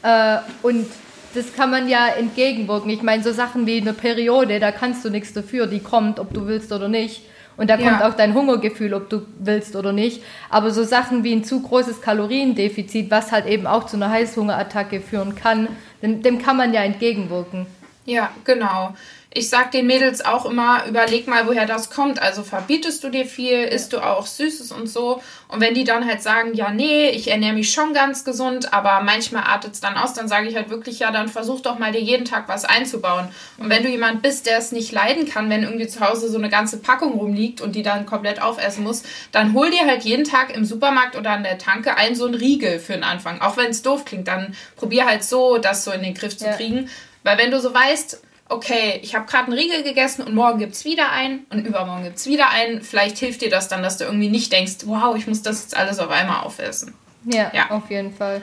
äh, 0.02 0.38
und 0.62 0.86
das 1.34 1.54
kann 1.54 1.70
man 1.70 1.88
ja 1.88 2.08
entgegenwirken. 2.08 2.90
Ich 2.90 3.02
meine, 3.02 3.22
so 3.22 3.32
Sachen 3.32 3.66
wie 3.66 3.80
eine 3.80 3.92
Periode, 3.92 4.58
da 4.58 4.72
kannst 4.72 5.04
du 5.04 5.10
nichts 5.10 5.32
dafür, 5.32 5.66
die 5.66 5.78
kommt, 5.78 6.18
ob 6.18 6.34
du 6.34 6.46
willst 6.46 6.72
oder 6.72 6.88
nicht. 6.88 7.22
Und 7.56 7.70
da 7.70 7.76
ja. 7.76 7.88
kommt 7.88 8.02
auch 8.02 8.16
dein 8.16 8.34
Hungergefühl, 8.34 8.94
ob 8.94 9.10
du 9.10 9.22
willst 9.38 9.76
oder 9.76 9.92
nicht. 9.92 10.22
Aber 10.48 10.70
so 10.70 10.82
Sachen 10.82 11.24
wie 11.24 11.32
ein 11.32 11.44
zu 11.44 11.60
großes 11.60 12.00
Kaloriendefizit, 12.00 13.10
was 13.10 13.32
halt 13.32 13.46
eben 13.46 13.66
auch 13.66 13.86
zu 13.86 13.96
einer 13.96 14.10
Heißhungerattacke 14.10 15.00
führen 15.00 15.34
kann, 15.34 15.68
dem, 16.02 16.22
dem 16.22 16.42
kann 16.42 16.56
man 16.56 16.74
ja 16.74 16.82
entgegenwirken. 16.82 17.66
Ja, 18.06 18.30
genau 18.44 18.94
ich 19.32 19.48
sag 19.48 19.70
den 19.70 19.86
Mädels 19.86 20.24
auch 20.24 20.44
immer, 20.44 20.86
überleg 20.88 21.28
mal, 21.28 21.46
woher 21.46 21.64
das 21.64 21.88
kommt. 21.88 22.20
Also 22.20 22.42
verbietest 22.42 23.04
du 23.04 23.10
dir 23.10 23.24
viel, 23.24 23.62
isst 23.62 23.92
du 23.92 24.00
auch 24.00 24.26
Süßes 24.26 24.72
und 24.72 24.88
so. 24.88 25.22
Und 25.46 25.60
wenn 25.60 25.74
die 25.74 25.84
dann 25.84 26.04
halt 26.04 26.20
sagen, 26.20 26.54
ja, 26.54 26.70
nee, 26.70 27.10
ich 27.10 27.28
ernähre 27.30 27.54
mich 27.54 27.72
schon 27.72 27.94
ganz 27.94 28.24
gesund, 28.24 28.72
aber 28.72 29.02
manchmal 29.02 29.44
artet 29.44 29.74
es 29.74 29.80
dann 29.80 29.96
aus, 29.96 30.14
dann 30.14 30.26
sage 30.26 30.48
ich 30.48 30.56
halt 30.56 30.68
wirklich, 30.68 30.98
ja, 30.98 31.12
dann 31.12 31.28
versuch 31.28 31.60
doch 31.60 31.78
mal 31.78 31.92
dir 31.92 32.00
jeden 32.00 32.24
Tag 32.24 32.48
was 32.48 32.64
einzubauen. 32.64 33.28
Und 33.56 33.70
wenn 33.70 33.84
du 33.84 33.88
jemand 33.88 34.20
bist, 34.20 34.46
der 34.46 34.58
es 34.58 34.72
nicht 34.72 34.90
leiden 34.90 35.28
kann, 35.28 35.48
wenn 35.48 35.62
irgendwie 35.62 35.86
zu 35.86 36.00
Hause 36.00 36.28
so 36.28 36.38
eine 36.38 36.48
ganze 36.48 36.78
Packung 36.78 37.12
rumliegt 37.12 37.60
und 37.60 37.76
die 37.76 37.84
dann 37.84 38.06
komplett 38.06 38.42
aufessen 38.42 38.82
muss, 38.82 39.04
dann 39.30 39.54
hol 39.54 39.70
dir 39.70 39.86
halt 39.86 40.02
jeden 40.02 40.24
Tag 40.24 40.52
im 40.56 40.64
Supermarkt 40.64 41.16
oder 41.16 41.30
an 41.30 41.44
der 41.44 41.58
Tanke 41.58 41.96
ein 41.96 42.16
so 42.16 42.26
ein 42.26 42.34
Riegel 42.34 42.80
für 42.80 42.94
den 42.94 43.04
Anfang. 43.04 43.40
Auch 43.42 43.56
wenn 43.56 43.70
es 43.70 43.82
doof 43.82 44.04
klingt, 44.04 44.26
dann 44.26 44.56
probier 44.74 45.06
halt 45.06 45.22
so, 45.22 45.58
das 45.58 45.84
so 45.84 45.92
in 45.92 46.02
den 46.02 46.14
Griff 46.14 46.36
zu 46.36 46.46
ja. 46.46 46.54
kriegen. 46.54 46.90
Weil 47.22 47.38
wenn 47.38 47.52
du 47.52 47.60
so 47.60 47.72
weißt, 47.72 48.22
okay, 48.50 49.00
ich 49.02 49.14
habe 49.14 49.26
gerade 49.26 49.44
einen 49.44 49.58
Riegel 49.58 49.82
gegessen 49.82 50.22
und 50.22 50.34
morgen 50.34 50.58
gibt 50.58 50.74
es 50.74 50.84
wieder 50.84 51.10
einen 51.10 51.46
und 51.50 51.64
übermorgen 51.64 52.04
gibt 52.04 52.18
es 52.18 52.26
wieder 52.26 52.50
einen. 52.50 52.82
Vielleicht 52.82 53.16
hilft 53.18 53.40
dir 53.40 53.50
das 53.50 53.68
dann, 53.68 53.82
dass 53.82 53.96
du 53.96 54.04
irgendwie 54.04 54.28
nicht 54.28 54.52
denkst, 54.52 54.78
wow, 54.84 55.16
ich 55.16 55.26
muss 55.26 55.42
das 55.42 55.62
jetzt 55.62 55.76
alles 55.76 55.98
auf 55.98 56.10
einmal 56.10 56.42
aufessen. 56.42 56.94
Ja, 57.24 57.50
ja. 57.54 57.70
auf 57.70 57.90
jeden 57.90 58.12
Fall. 58.12 58.42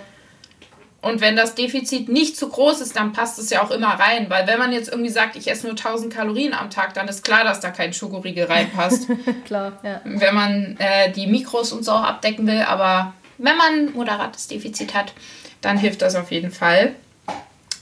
Und 1.02 1.22
wenn 1.22 1.36
das 1.36 1.56
Defizit 1.56 2.10
nicht 2.10 2.36
zu 2.38 2.50
groß 2.50 2.82
ist, 2.82 2.96
dann 2.96 3.14
passt 3.14 3.38
es 3.38 3.50
ja 3.50 3.64
auch 3.64 3.70
immer 3.70 3.88
rein. 3.90 4.30
Weil 4.30 4.48
wenn 4.48 4.58
man 4.58 4.72
jetzt 4.72 4.90
irgendwie 4.90 5.12
sagt, 5.12 5.36
ich 5.36 5.50
esse 5.50 5.68
nur 5.68 5.76
1000 5.76 6.14
Kalorien 6.14 6.54
am 6.54 6.70
Tag, 6.70 6.94
dann 6.96 7.08
ist 7.08 7.24
klar, 7.24 7.44
dass 7.44 7.60
da 7.60 7.70
kein 7.70 7.94
Schokoriegel 7.94 8.46
reinpasst. 8.46 9.08
klar, 9.46 9.74
ja. 9.84 10.02
Wenn 10.04 10.34
man 10.34 10.76
äh, 10.80 11.12
die 11.12 11.28
Mikros 11.28 11.72
und 11.72 11.86
so 11.86 11.92
auch 11.92 12.04
abdecken 12.04 12.48
will. 12.48 12.62
Aber 12.62 13.14
wenn 13.38 13.56
man 13.58 13.94
moderates 13.94 14.48
Defizit 14.48 14.96
hat, 14.96 15.14
dann 15.62 15.78
hilft 15.78 16.02
das 16.02 16.16
auf 16.16 16.32
jeden 16.32 16.52
Fall. 16.52 16.96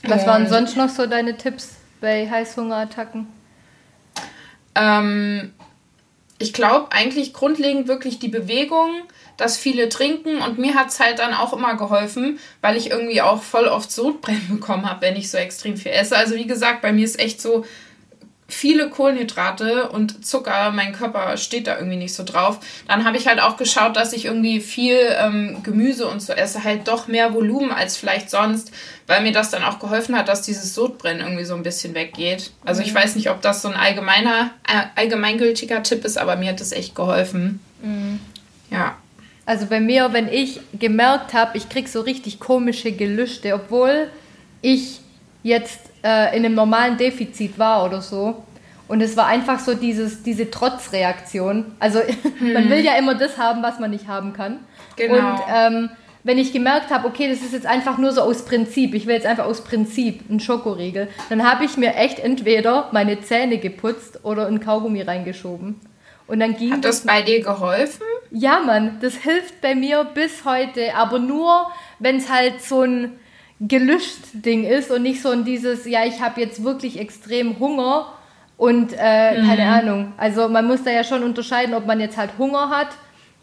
Was 0.02 0.26
waren 0.26 0.46
sonst 0.48 0.76
noch 0.76 0.88
so 0.88 1.06
deine 1.06 1.36
Tipps? 1.36 1.75
Bei 2.00 2.28
Heißhungerattacken? 2.28 3.26
Ähm, 4.74 5.52
ich 6.38 6.52
glaube 6.52 6.92
eigentlich 6.92 7.32
grundlegend 7.32 7.88
wirklich 7.88 8.18
die 8.18 8.28
Bewegung, 8.28 8.90
dass 9.36 9.56
viele 9.56 9.88
trinken 9.88 10.38
und 10.38 10.58
mir 10.58 10.74
hat 10.74 10.88
es 10.88 11.00
halt 11.00 11.18
dann 11.18 11.34
auch 11.34 11.52
immer 11.52 11.76
geholfen, 11.76 12.38
weil 12.60 12.76
ich 12.76 12.90
irgendwie 12.90 13.22
auch 13.22 13.42
voll 13.42 13.66
oft 13.66 13.90
Sodbrennen 13.90 14.48
bekommen 14.60 14.88
habe, 14.88 15.02
wenn 15.02 15.16
ich 15.16 15.30
so 15.30 15.38
extrem 15.38 15.76
viel 15.76 15.92
esse. 15.92 16.16
Also 16.16 16.36
wie 16.36 16.46
gesagt, 16.46 16.82
bei 16.82 16.92
mir 16.92 17.04
ist 17.04 17.18
echt 17.18 17.40
so 17.40 17.64
viele 18.48 18.88
Kohlenhydrate 18.90 19.88
und 19.88 20.24
Zucker, 20.24 20.70
mein 20.70 20.92
Körper 20.92 21.36
steht 21.36 21.66
da 21.66 21.76
irgendwie 21.76 21.96
nicht 21.96 22.14
so 22.14 22.22
drauf. 22.22 22.60
Dann 22.86 23.04
habe 23.04 23.16
ich 23.16 23.26
halt 23.26 23.40
auch 23.40 23.56
geschaut, 23.56 23.96
dass 23.96 24.12
ich 24.12 24.24
irgendwie 24.24 24.60
viel 24.60 24.98
ähm, 25.18 25.62
Gemüse 25.64 26.06
und 26.06 26.22
so 26.22 26.32
esse, 26.32 26.62
halt 26.62 26.86
doch 26.86 27.08
mehr 27.08 27.34
Volumen 27.34 27.72
als 27.72 27.96
vielleicht 27.96 28.30
sonst, 28.30 28.70
weil 29.08 29.22
mir 29.22 29.32
das 29.32 29.50
dann 29.50 29.64
auch 29.64 29.80
geholfen 29.80 30.16
hat, 30.16 30.28
dass 30.28 30.42
dieses 30.42 30.74
Sodbrennen 30.74 31.22
irgendwie 31.22 31.44
so 31.44 31.54
ein 31.54 31.64
bisschen 31.64 31.94
weggeht. 31.94 32.52
Also 32.64 32.82
ich 32.82 32.92
mhm. 32.92 32.98
weiß 32.98 33.16
nicht, 33.16 33.30
ob 33.30 33.42
das 33.42 33.62
so 33.62 33.68
ein 33.68 33.74
allgemeiner, 33.74 34.50
äh, 34.66 35.00
allgemeingültiger 35.00 35.82
Tipp 35.82 36.04
ist, 36.04 36.16
aber 36.16 36.36
mir 36.36 36.50
hat 36.50 36.60
das 36.60 36.72
echt 36.72 36.94
geholfen. 36.94 37.60
Mhm. 37.82 38.20
Ja. 38.70 38.96
Also 39.44 39.66
bei 39.66 39.80
mir, 39.80 40.12
wenn 40.12 40.28
ich 40.28 40.60
gemerkt 40.78 41.34
habe, 41.34 41.56
ich 41.56 41.68
kriege 41.68 41.88
so 41.88 42.00
richtig 42.00 42.40
komische 42.40 42.92
Gelüste, 42.92 43.54
obwohl 43.54 44.10
ich 44.60 45.00
jetzt 45.42 45.80
äh, 46.06 46.36
in 46.36 46.44
einem 46.44 46.54
normalen 46.54 46.96
Defizit 46.96 47.58
war 47.58 47.84
oder 47.84 48.00
so. 48.00 48.44
Und 48.88 49.00
es 49.00 49.16
war 49.16 49.26
einfach 49.26 49.58
so 49.58 49.74
dieses, 49.74 50.22
diese 50.22 50.48
Trotzreaktion. 50.50 51.72
Also 51.80 52.00
hm. 52.38 52.52
man 52.52 52.70
will 52.70 52.78
ja 52.78 52.96
immer 52.96 53.16
das 53.16 53.36
haben, 53.36 53.62
was 53.62 53.80
man 53.80 53.90
nicht 53.90 54.06
haben 54.06 54.32
kann. 54.32 54.60
Genau. 54.94 55.14
Und 55.16 55.40
ähm, 55.52 55.90
wenn 56.22 56.38
ich 56.38 56.52
gemerkt 56.52 56.90
habe, 56.90 57.06
okay, 57.08 57.28
das 57.28 57.40
ist 57.40 57.52
jetzt 57.52 57.66
einfach 57.66 57.98
nur 57.98 58.12
so 58.12 58.20
aus 58.22 58.44
Prinzip, 58.44 58.94
ich 58.94 59.06
will 59.06 59.14
jetzt 59.14 59.26
einfach 59.26 59.44
aus 59.44 59.64
Prinzip 59.64 60.22
einen 60.28 60.40
Schokoriegel, 60.40 61.08
dann 61.28 61.48
habe 61.48 61.64
ich 61.64 61.76
mir 61.76 61.94
echt 61.94 62.18
entweder 62.18 62.88
meine 62.92 63.20
Zähne 63.20 63.58
geputzt 63.58 64.24
oder 64.24 64.46
ein 64.46 64.60
Kaugummi 64.60 65.02
reingeschoben. 65.02 65.80
Und 66.26 66.40
dann 66.40 66.56
ging 66.56 66.72
Hat 66.72 66.84
das 66.84 67.02
bei 67.02 67.22
dir 67.22 67.42
geholfen? 67.42 68.02
Ja, 68.32 68.60
Mann, 68.60 68.98
das 69.00 69.14
hilft 69.14 69.60
bei 69.60 69.76
mir 69.76 70.04
bis 70.04 70.44
heute, 70.44 70.94
aber 70.96 71.20
nur, 71.20 71.70
wenn 72.00 72.16
es 72.16 72.28
halt 72.28 72.60
so 72.60 72.82
ein 72.82 73.12
gelöscht 73.60 74.20
Ding 74.32 74.64
ist 74.64 74.90
und 74.90 75.02
nicht 75.02 75.22
so 75.22 75.30
ein 75.30 75.44
dieses, 75.44 75.86
ja, 75.86 76.04
ich 76.04 76.20
habe 76.20 76.40
jetzt 76.40 76.62
wirklich 76.62 76.98
extrem 76.98 77.58
Hunger 77.58 78.12
und 78.56 78.92
äh, 78.98 79.40
mhm. 79.40 79.48
keine 79.48 79.66
Ahnung. 79.68 80.12
Also 80.16 80.48
man 80.48 80.66
muss 80.66 80.82
da 80.84 80.90
ja 80.90 81.04
schon 81.04 81.22
unterscheiden, 81.22 81.74
ob 81.74 81.86
man 81.86 82.00
jetzt 82.00 82.16
halt 82.16 82.30
Hunger 82.38 82.70
hat 82.70 82.88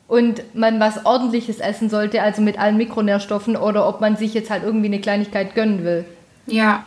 und 0.08 0.56
man 0.56 0.80
was 0.80 1.06
ordentliches 1.06 1.60
essen 1.60 1.90
sollte, 1.90 2.22
also 2.22 2.42
mit 2.42 2.60
allen 2.60 2.78
Mikronährstoffen, 2.78 3.56
oder 3.56 3.88
ob 3.88 4.02
man 4.02 4.16
sich 4.16 4.34
jetzt 4.34 4.50
halt 4.50 4.64
irgendwie 4.64 4.88
eine 4.88 5.02
Kleinigkeit 5.02 5.56
gönnen 5.56 5.84
will. 5.84 6.06
Ja. 6.46 6.86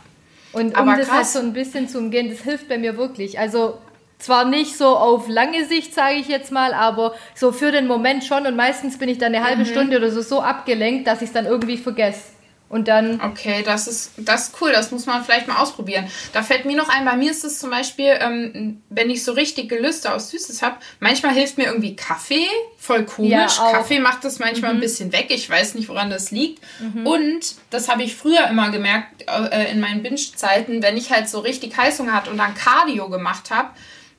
Und 0.53 0.67
um 0.67 0.75
Aber 0.75 0.97
das 0.97 1.11
halt 1.11 1.25
so 1.25 1.39
ein 1.39 1.53
bisschen 1.53 1.89
zu 1.89 1.97
umgehen, 1.97 2.29
das 2.29 2.41
hilft 2.41 2.69
bei 2.69 2.77
mir 2.77 2.97
wirklich. 2.97 3.39
Also 3.39 3.77
zwar 4.19 4.45
nicht 4.45 4.77
so 4.77 4.87
auf 4.87 5.27
lange 5.27 5.65
Sicht, 5.65 5.93
sage 5.93 6.15
ich 6.15 6.27
jetzt 6.27 6.51
mal, 6.51 6.73
aber 6.73 7.13
so 7.35 7.51
für 7.51 7.71
den 7.71 7.87
Moment 7.87 8.23
schon. 8.23 8.47
Und 8.47 8.55
meistens 8.55 8.97
bin 8.97 9.09
ich 9.09 9.17
dann 9.17 9.35
eine 9.35 9.43
halbe 9.43 9.63
mhm. 9.63 9.67
Stunde 9.67 9.97
oder 9.97 10.09
so 10.09 10.21
so 10.21 10.41
abgelenkt, 10.41 11.07
dass 11.07 11.21
ich 11.21 11.27
es 11.27 11.33
dann 11.33 11.45
irgendwie 11.45 11.77
vergesse. 11.77 12.36
Und 12.69 12.87
dann. 12.87 13.21
Okay, 13.21 13.63
das 13.63 13.87
ist, 13.87 14.11
das 14.17 14.49
ist 14.49 14.61
cool, 14.61 14.71
das 14.71 14.91
muss 14.91 15.05
man 15.05 15.23
vielleicht 15.23 15.47
mal 15.47 15.57
ausprobieren. 15.57 16.09
Da 16.33 16.43
fällt 16.43 16.65
mir 16.65 16.75
noch 16.75 16.89
ein, 16.89 17.05
bei 17.05 17.15
mir 17.15 17.31
ist 17.31 17.45
es 17.45 17.59
zum 17.59 17.69
Beispiel, 17.69 18.17
ähm, 18.19 18.81
wenn 18.89 19.09
ich 19.09 19.23
so 19.23 19.31
richtig 19.31 19.69
Gelüste 19.69 20.13
aus 20.13 20.29
Süßes 20.31 20.61
habe, 20.61 20.77
manchmal 20.99 21.33
hilft 21.33 21.57
mir 21.57 21.65
irgendwie 21.65 21.95
Kaffee, 21.95 22.47
voll 22.77 23.05
komisch. 23.05 23.31
Ja, 23.31 23.71
Kaffee 23.71 23.99
macht 23.99 24.25
das 24.25 24.39
manchmal 24.39 24.71
mhm. 24.71 24.77
ein 24.77 24.81
bisschen 24.81 25.13
weg, 25.13 25.27
ich 25.29 25.49
weiß 25.49 25.75
nicht, 25.75 25.87
woran 25.87 26.09
das 26.09 26.31
liegt. 26.31 26.61
Mhm. 26.79 27.07
Und 27.07 27.55
das 27.69 27.87
habe 27.87 28.03
ich 28.03 28.15
früher 28.15 28.47
immer 28.47 28.69
gemerkt, 28.69 29.23
äh, 29.27 29.71
in 29.71 29.79
meinen 29.79 30.03
Binge-Zeiten, 30.03 30.83
wenn 30.83 30.97
ich 30.97 31.11
halt 31.11 31.29
so 31.29 31.39
richtig 31.39 31.77
Heißhunger 31.77 32.13
hatte 32.13 32.31
und 32.31 32.37
dann 32.37 32.53
Cardio 32.53 33.09
gemacht 33.09 33.49
habe, 33.49 33.69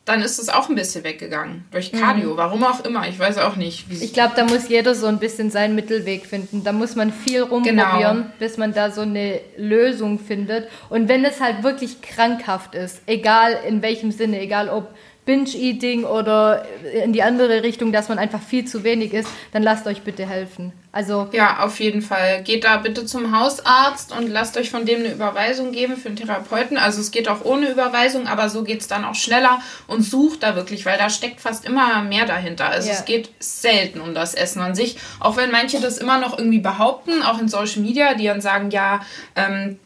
dann 0.08 0.22
ist 0.22 0.38
es 0.38 0.48
auch 0.48 0.70
ein 0.70 0.74
bisschen 0.74 1.04
weggegangen. 1.04 1.64
Durch 1.70 1.92
Cardio. 1.92 2.32
Mhm. 2.32 2.36
Warum 2.38 2.64
auch 2.64 2.82
immer. 2.84 3.06
Ich 3.08 3.18
weiß 3.18 3.38
auch 3.38 3.56
nicht. 3.56 3.86
ich 3.90 4.14
glaube, 4.14 4.32
da 4.34 4.44
muss 4.44 4.68
jeder 4.68 4.94
so 4.94 5.06
ein 5.06 5.18
bisschen 5.18 5.50
seinen 5.50 5.74
Mittelweg 5.74 6.24
finden. 6.24 6.64
Da 6.64 6.72
muss 6.72 6.96
man 6.96 7.12
viel 7.12 7.42
rumprobieren, 7.42 8.16
genau. 8.16 8.26
bis 8.38 8.56
man 8.56 8.72
da 8.72 8.90
so 8.90 9.02
eine 9.02 9.40
Lösung 9.58 10.18
findet. 10.18 10.68
Und 10.88 11.08
wenn 11.08 11.24
es 11.24 11.40
halt 11.40 11.62
wirklich 11.62 12.00
krankhaft 12.00 12.74
ist, 12.74 13.02
egal 13.06 13.58
in 13.68 13.82
welchem 13.82 14.10
Sinne, 14.10 14.40
egal 14.40 14.70
ob 14.70 14.88
Binge-Eating 15.28 16.04
oder 16.04 16.64
in 17.04 17.12
die 17.12 17.22
andere 17.22 17.62
Richtung, 17.62 17.92
dass 17.92 18.08
man 18.08 18.18
einfach 18.18 18.40
viel 18.40 18.64
zu 18.64 18.82
wenig 18.82 19.12
ist, 19.12 19.28
dann 19.52 19.62
lasst 19.62 19.86
euch 19.86 20.00
bitte 20.00 20.26
helfen. 20.26 20.72
Also 20.90 21.28
ja, 21.32 21.58
auf 21.60 21.80
jeden 21.80 22.00
Fall. 22.00 22.42
Geht 22.44 22.64
da 22.64 22.78
bitte 22.78 23.04
zum 23.04 23.38
Hausarzt 23.38 24.16
und 24.16 24.30
lasst 24.30 24.56
euch 24.56 24.70
von 24.70 24.86
dem 24.86 25.00
eine 25.00 25.12
Überweisung 25.12 25.72
geben 25.72 25.98
für 25.98 26.08
einen 26.08 26.16
Therapeuten. 26.16 26.78
Also 26.78 27.02
es 27.02 27.10
geht 27.10 27.28
auch 27.28 27.44
ohne 27.44 27.68
Überweisung, 27.68 28.26
aber 28.26 28.48
so 28.48 28.64
geht 28.64 28.80
es 28.80 28.88
dann 28.88 29.04
auch 29.04 29.14
schneller 29.14 29.60
und 29.86 30.00
sucht 30.00 30.42
da 30.42 30.56
wirklich, 30.56 30.86
weil 30.86 30.96
da 30.96 31.10
steckt 31.10 31.42
fast 31.42 31.66
immer 31.66 32.00
mehr 32.04 32.24
dahinter. 32.24 32.70
Also 32.70 32.88
ja. 32.88 32.94
es 32.94 33.04
geht 33.04 33.28
selten 33.38 34.00
um 34.00 34.14
das 34.14 34.32
Essen 34.32 34.62
an 34.62 34.74
sich. 34.74 34.96
Auch 35.20 35.36
wenn 35.36 35.50
manche 35.50 35.78
das 35.78 35.98
immer 35.98 36.18
noch 36.18 36.38
irgendwie 36.38 36.60
behaupten, 36.60 37.22
auch 37.22 37.38
in 37.38 37.48
Social 37.48 37.82
Media, 37.82 38.14
die 38.14 38.24
dann 38.24 38.40
sagen, 38.40 38.70
ja, 38.70 39.02
ähm, 39.36 39.78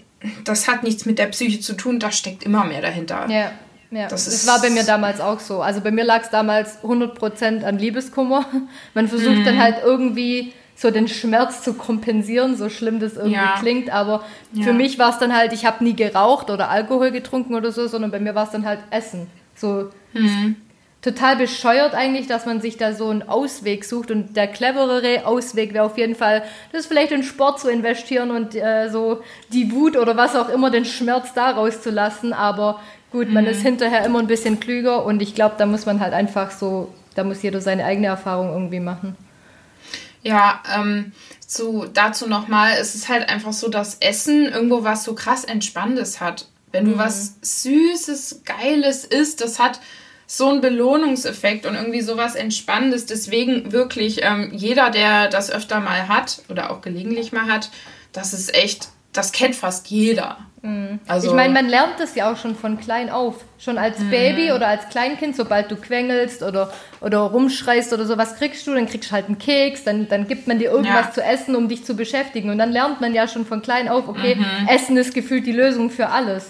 das 0.44 0.68
hat 0.68 0.84
nichts 0.84 1.04
mit 1.04 1.18
der 1.18 1.26
Psyche 1.26 1.58
zu 1.58 1.72
tun, 1.72 1.98
da 1.98 2.12
steckt 2.12 2.44
immer 2.44 2.64
mehr 2.64 2.80
dahinter. 2.80 3.28
Ja. 3.28 3.50
Ja, 3.92 4.08
das, 4.08 4.24
das 4.24 4.46
war 4.46 4.60
bei 4.60 4.70
mir 4.70 4.84
damals 4.84 5.20
auch 5.20 5.38
so. 5.38 5.60
Also 5.60 5.82
bei 5.82 5.90
mir 5.90 6.04
lag 6.04 6.22
es 6.22 6.30
damals 6.30 6.82
100% 6.82 7.62
an 7.62 7.78
Liebeskummer. 7.78 8.46
Man 8.94 9.06
versucht 9.06 9.36
mhm. 9.36 9.44
dann 9.44 9.62
halt 9.62 9.76
irgendwie 9.84 10.54
so 10.74 10.90
den 10.90 11.08
Schmerz 11.08 11.62
zu 11.62 11.74
kompensieren, 11.74 12.56
so 12.56 12.70
schlimm 12.70 13.00
das 13.00 13.16
irgendwie 13.16 13.34
ja. 13.34 13.56
klingt. 13.58 13.90
Aber 13.90 14.24
ja. 14.54 14.64
für 14.64 14.72
mich 14.72 14.98
war 14.98 15.10
es 15.10 15.18
dann 15.18 15.36
halt, 15.36 15.52
ich 15.52 15.66
habe 15.66 15.84
nie 15.84 15.94
geraucht 15.94 16.48
oder 16.48 16.70
Alkohol 16.70 17.10
getrunken 17.10 17.54
oder 17.54 17.70
so, 17.70 17.86
sondern 17.86 18.10
bei 18.10 18.18
mir 18.18 18.34
war 18.34 18.44
es 18.44 18.50
dann 18.50 18.64
halt 18.64 18.80
Essen. 18.90 19.26
So 19.54 19.90
mhm. 20.14 20.56
total 21.02 21.36
bescheuert 21.36 21.94
eigentlich, 21.94 22.26
dass 22.26 22.46
man 22.46 22.62
sich 22.62 22.78
da 22.78 22.94
so 22.94 23.10
einen 23.10 23.22
Ausweg 23.22 23.84
sucht. 23.84 24.10
Und 24.10 24.34
der 24.38 24.46
cleverere 24.46 25.26
Ausweg 25.26 25.74
wäre 25.74 25.84
auf 25.84 25.98
jeden 25.98 26.14
Fall, 26.14 26.42
das 26.72 26.86
vielleicht 26.86 27.12
in 27.12 27.24
Sport 27.24 27.60
zu 27.60 27.68
investieren 27.68 28.30
und 28.30 28.54
äh, 28.54 28.88
so 28.88 29.20
die 29.52 29.70
Wut 29.70 29.98
oder 29.98 30.16
was 30.16 30.34
auch 30.34 30.48
immer, 30.48 30.70
den 30.70 30.86
Schmerz 30.86 31.34
da 31.34 31.50
rauszulassen. 31.50 32.32
Aber 32.32 32.80
Gut, 33.12 33.30
man 33.30 33.44
mhm. 33.44 33.50
ist 33.50 33.62
hinterher 33.62 34.04
immer 34.04 34.18
ein 34.18 34.26
bisschen 34.26 34.58
klüger 34.58 35.04
und 35.04 35.20
ich 35.20 35.34
glaube, 35.34 35.56
da 35.58 35.66
muss 35.66 35.84
man 35.84 36.00
halt 36.00 36.14
einfach 36.14 36.50
so, 36.50 36.92
da 37.14 37.24
muss 37.24 37.42
jeder 37.42 37.60
seine 37.60 37.84
eigene 37.84 38.06
Erfahrung 38.06 38.50
irgendwie 38.50 38.80
machen. 38.80 39.16
Ja, 40.22 40.62
ähm, 40.74 41.12
zu, 41.46 41.86
dazu 41.92 42.26
nochmal, 42.26 42.72
es 42.80 42.94
ist 42.94 43.08
halt 43.08 43.28
einfach 43.28 43.52
so, 43.52 43.68
dass 43.68 43.96
Essen 43.96 44.46
irgendwo 44.46 44.82
was 44.82 45.04
so 45.04 45.14
krass 45.14 45.44
Entspannendes 45.44 46.20
hat. 46.20 46.46
Wenn 46.70 46.86
du 46.86 46.92
mhm. 46.92 46.98
was 46.98 47.34
Süßes, 47.42 48.42
Geiles 48.46 49.04
isst, 49.04 49.42
das 49.42 49.58
hat 49.58 49.80
so 50.26 50.48
einen 50.48 50.62
Belohnungseffekt 50.62 51.66
und 51.66 51.74
irgendwie 51.74 52.00
sowas 52.00 52.34
Entspannendes. 52.34 53.04
Deswegen 53.04 53.72
wirklich, 53.72 54.20
ähm, 54.22 54.50
jeder, 54.54 54.88
der 54.88 55.28
das 55.28 55.50
öfter 55.50 55.80
mal 55.80 56.08
hat 56.08 56.40
oder 56.48 56.70
auch 56.70 56.80
gelegentlich 56.80 57.32
mal 57.32 57.46
hat, 57.46 57.70
das 58.12 58.32
ist 58.32 58.54
echt, 58.54 58.88
das 59.12 59.32
kennt 59.32 59.54
fast 59.54 59.88
jeder. 59.88 60.38
Mhm. 60.62 61.00
Also, 61.08 61.28
ich 61.28 61.34
meine, 61.34 61.52
man 61.52 61.68
lernt 61.68 61.98
das 61.98 62.14
ja 62.14 62.32
auch 62.32 62.36
schon 62.36 62.54
von 62.54 62.78
klein 62.78 63.10
auf. 63.10 63.44
Schon 63.58 63.78
als 63.78 63.98
mhm. 63.98 64.10
Baby 64.10 64.52
oder 64.52 64.68
als 64.68 64.88
Kleinkind, 64.88 65.36
sobald 65.36 65.70
du 65.70 65.76
quengelst 65.76 66.42
oder, 66.42 66.72
oder 67.00 67.18
rumschreist 67.18 67.92
oder 67.92 68.06
so, 68.06 68.16
was 68.16 68.36
kriegst 68.36 68.66
du? 68.66 68.74
Dann 68.74 68.86
kriegst 68.86 69.10
du 69.10 69.14
halt 69.14 69.26
einen 69.26 69.38
Keks, 69.38 69.84
dann, 69.84 70.08
dann 70.08 70.28
gibt 70.28 70.46
man 70.46 70.58
dir 70.58 70.70
irgendwas 70.70 71.06
ja. 71.06 71.12
zu 71.12 71.22
essen, 71.22 71.56
um 71.56 71.68
dich 71.68 71.84
zu 71.84 71.94
beschäftigen. 71.94 72.50
Und 72.50 72.58
dann 72.58 72.70
lernt 72.70 73.00
man 73.00 73.12
ja 73.12 73.26
schon 73.26 73.44
von 73.44 73.60
klein 73.60 73.88
auf, 73.88 74.08
okay, 74.08 74.36
mhm. 74.36 74.68
Essen 74.68 74.96
ist 74.96 75.14
gefühlt 75.14 75.46
die 75.46 75.52
Lösung 75.52 75.90
für 75.90 76.08
alles. 76.08 76.46